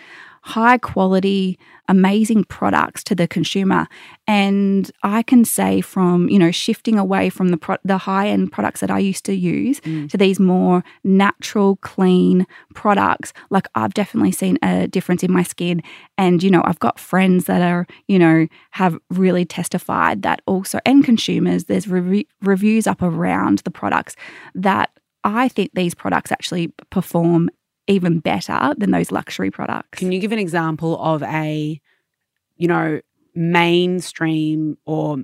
high 0.44 0.78
quality, 0.78 1.58
amazing 1.88 2.44
products 2.46 3.04
to 3.04 3.16
the 3.16 3.28
consumer. 3.28 3.88
And 4.28 4.90
I 5.04 5.24
can 5.24 5.44
say 5.46 5.82
from 5.82 6.30
you 6.30 6.38
know 6.40 6.52
shifting 6.52 6.98
away 7.00 7.30
from 7.30 7.50
the 7.50 7.58
pro- 7.58 7.78
the 7.84 7.98
high 7.98 8.28
end 8.30 8.52
products 8.52 8.82
that 8.82 8.92
I 8.92 9.00
used 9.00 9.26
to 9.26 9.34
use 9.34 9.80
Mm. 9.82 10.10
to 10.10 10.18
these 10.18 10.40
more 10.40 10.84
natural, 11.04 11.78
clean 11.78 12.46
products, 12.76 13.34
like 13.50 13.68
I've 13.76 13.94
definitely 13.94 14.32
seen 14.32 14.58
a 14.62 14.88
difference 14.88 15.24
in 15.24 15.32
my 15.32 15.44
skin. 15.44 15.82
And, 16.18 16.44
you 16.44 16.50
know, 16.52 16.62
I've 16.66 16.80
got 16.80 17.00
friends 17.00 17.46
that 17.46 17.62
are, 17.62 17.88
you 18.08 18.20
know, 18.20 18.48
have 18.72 18.98
really 19.10 19.46
testified 19.46 20.22
that 20.24 20.42
also, 20.46 20.80
and 20.86 21.04
consumers, 21.04 21.66
there's 21.66 21.88
rev- 21.88 22.26
reviews 22.42 22.88
up 22.88 23.02
around 23.02 23.60
the 23.60 23.72
products 23.72 24.16
that 24.56 24.90
I 25.24 25.48
think 25.50 25.72
these 25.74 25.94
products 25.96 26.32
actually 26.32 26.74
perform 26.90 27.50
even 27.90 28.20
better 28.20 28.74
than 28.78 28.92
those 28.92 29.12
luxury 29.12 29.52
products. 29.52 30.00
Can 30.00 30.12
you 30.12 30.20
give 30.20 30.32
an 30.32 30.40
example 30.40 30.98
of 31.02 31.24
a, 31.24 31.82
you 32.56 32.68
know, 32.68 33.02
mainstream 33.36 34.78
or 34.86 35.18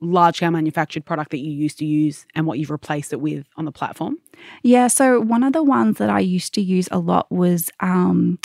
large 0.00 0.36
scale 0.36 0.50
manufactured 0.50 1.04
product 1.04 1.30
that 1.32 1.38
you 1.38 1.50
used 1.50 1.78
to 1.78 1.84
use 1.84 2.24
and 2.34 2.46
what 2.46 2.58
you've 2.58 2.70
replaced 2.70 3.12
it 3.12 3.20
with 3.20 3.46
on 3.56 3.64
the 3.64 3.72
platform? 3.72 4.16
Yeah, 4.62 4.86
so 4.86 5.20
one 5.20 5.42
of 5.42 5.52
the 5.52 5.62
ones 5.62 5.98
that 5.98 6.08
I 6.08 6.20
used 6.20 6.54
to 6.54 6.62
use 6.62 6.88
a 6.90 6.98
lot 6.98 7.30
was 7.30 7.68
um, 7.80 8.38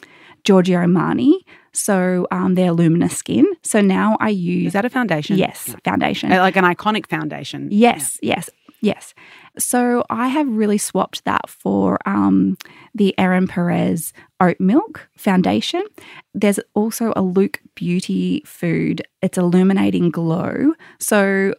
Giorgio 0.43 0.80
Armani. 0.80 1.34
So 1.76 2.28
um, 2.32 2.54
their 2.56 2.71
Luminous 2.71 3.21
Silk. 3.26 3.45
So 3.63 3.82
now 3.82 4.15
I 4.19 4.30
use 4.30 4.67
Is 4.67 4.73
that 4.73 4.86
a 4.86 4.89
foundation? 4.89 5.38
yes 5.38 5.69
Yeah. 5.69 5.76
foundation. 5.84 6.30
Like 6.30 6.56
an 6.56 6.65
iconic 6.65 7.08
foundation. 7.08 7.69
Yes, 7.71 8.19
yes, 8.21 8.49
yes. 8.84 9.13
So 9.58 10.04
I 10.10 10.28
have 10.28 10.48
really 10.48 10.78
swapped 10.78 11.26
that 11.26 11.50
for 11.50 11.98
um, 12.06 12.58
the 12.93 13.17
Ere 13.17 13.46
Perez 13.48 14.13
Oat 14.39 14.60
Milk 14.60 15.10
Foundation. 15.17 15.84
There's 16.34 16.60
also 16.76 17.13
a 17.15 17.22
Luke 17.22 17.62
Beauty 17.76 18.43
food. 18.46 19.02
It's 19.22 19.38
illuminating 19.38 20.12
glow. 20.12 20.74
So 21.00 21.56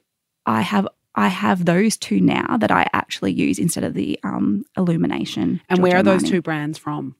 I 0.47 0.61
have 0.61 0.87
I 1.17 1.29
have 1.29 1.65
those 1.65 1.97
two 1.97 2.21
now 2.21 2.57
that 2.57 2.71
I 2.71 2.89
actually 2.93 3.33
use 3.33 3.59
instead 3.59 3.85
of 3.85 3.95
the 3.95 4.19
um, 4.25 4.65
illumination. 4.77 5.61
And 5.69 5.81
where 5.81 5.99
are 5.99 6.03
those 6.03 6.25
two 6.25 6.43
brands 6.43 6.77
from? 6.77 7.15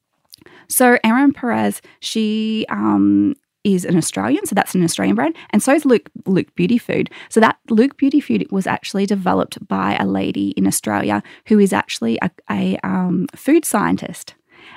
So 0.69 0.99
Ere 1.05 1.33
Perez, 1.33 1.81
she 2.01 2.67
um, 2.69 3.37
is 3.65 3.85
an 3.85 3.97
Australian, 3.97 4.47
so 4.47 4.55
that's 4.55 4.75
an 4.75 4.85
Australian 4.85 5.17
brand, 5.17 5.35
and 5.51 5.63
so 5.63 5.75
is 5.75 5.85
Luk 5.85 6.09
Luke 6.27 6.55
Beauty 6.55 6.79
Food. 6.79 7.11
So 7.31 7.41
that 7.41 7.57
Luk 7.71 7.97
Beautifood 7.97 8.51
was 8.53 8.67
actually 8.67 9.07
developed 9.07 9.67
by 9.67 9.97
a 9.97 10.07
lady 10.07 10.51
in 10.51 10.67
Australia 10.67 11.23
who 11.49 11.59
is 11.59 11.73
actually 11.73 12.19
a, 12.23 12.31
a 12.51 12.79
um, 12.85 13.27
food 13.35 13.65
scientist. 13.65 14.35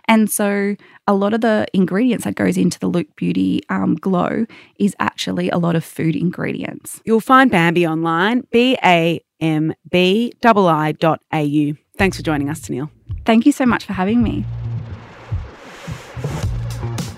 And 0.09 0.29
so 0.29 0.75
a 1.05 1.13
lot 1.13 1.33
of 1.33 1.41
the 1.41 1.65
ingredients 1.73 2.25
that 2.25 2.35
goes 2.35 2.57
into 2.57 2.79
the 2.79 2.89
Luk 2.89 3.07
Beauty 3.15 3.61
um, 3.69 3.95
Glow 3.95 4.45
is 4.79 4.95
actually 4.99 5.49
a 5.49 5.57
lot 5.57 5.75
of 5.75 5.83
food 5.83 6.15
ingredients. 6.15 7.01
You'll 7.05 7.19
find 7.19 7.51
Bambi 7.51 7.85
online, 7.85 8.43
B 8.51 8.77
A 8.83 9.21
M 9.39 9.73
B 9.89 10.33
I 10.43 10.91
dot 10.93 11.21
A 11.33 11.43
U. 11.43 11.77
Thanks 11.97 12.17
for 12.17 12.23
joining 12.23 12.49
us, 12.49 12.61
Tennealle. 12.61 12.89
Thank 13.25 13.45
you 13.45 13.51
so 13.51 13.65
much 13.65 13.85
for 13.85 13.93
having 13.93 14.23
me. 14.23 14.45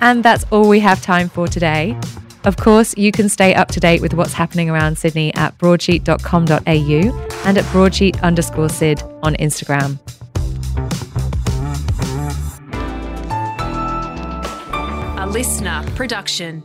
And 0.01 0.23
that's 0.23 0.45
all 0.51 0.67
we 0.67 0.79
have 0.79 1.01
time 1.01 1.29
for 1.29 1.47
today. 1.47 1.97
Of 2.45 2.55
course, 2.55 2.95
you 2.97 3.11
can 3.11 3.27
stay 3.27 3.53
up 3.53 3.67
to 3.69 3.79
date 3.79 4.01
with 4.01 4.13
what's 4.13 4.33
happening 4.33 4.69
around 4.69 4.97
Sydney 4.97 5.33
at 5.35 5.57
broadsheet.com.au 5.57 7.27
and 7.45 7.57
at 7.57 7.65
broadsheet 7.65 8.21
underscore 8.23 8.69
Syd 8.69 9.01
on 9.21 9.35
Instagram. 9.35 9.99
A 15.19 15.27
listener 15.27 15.83
production. 15.95 16.63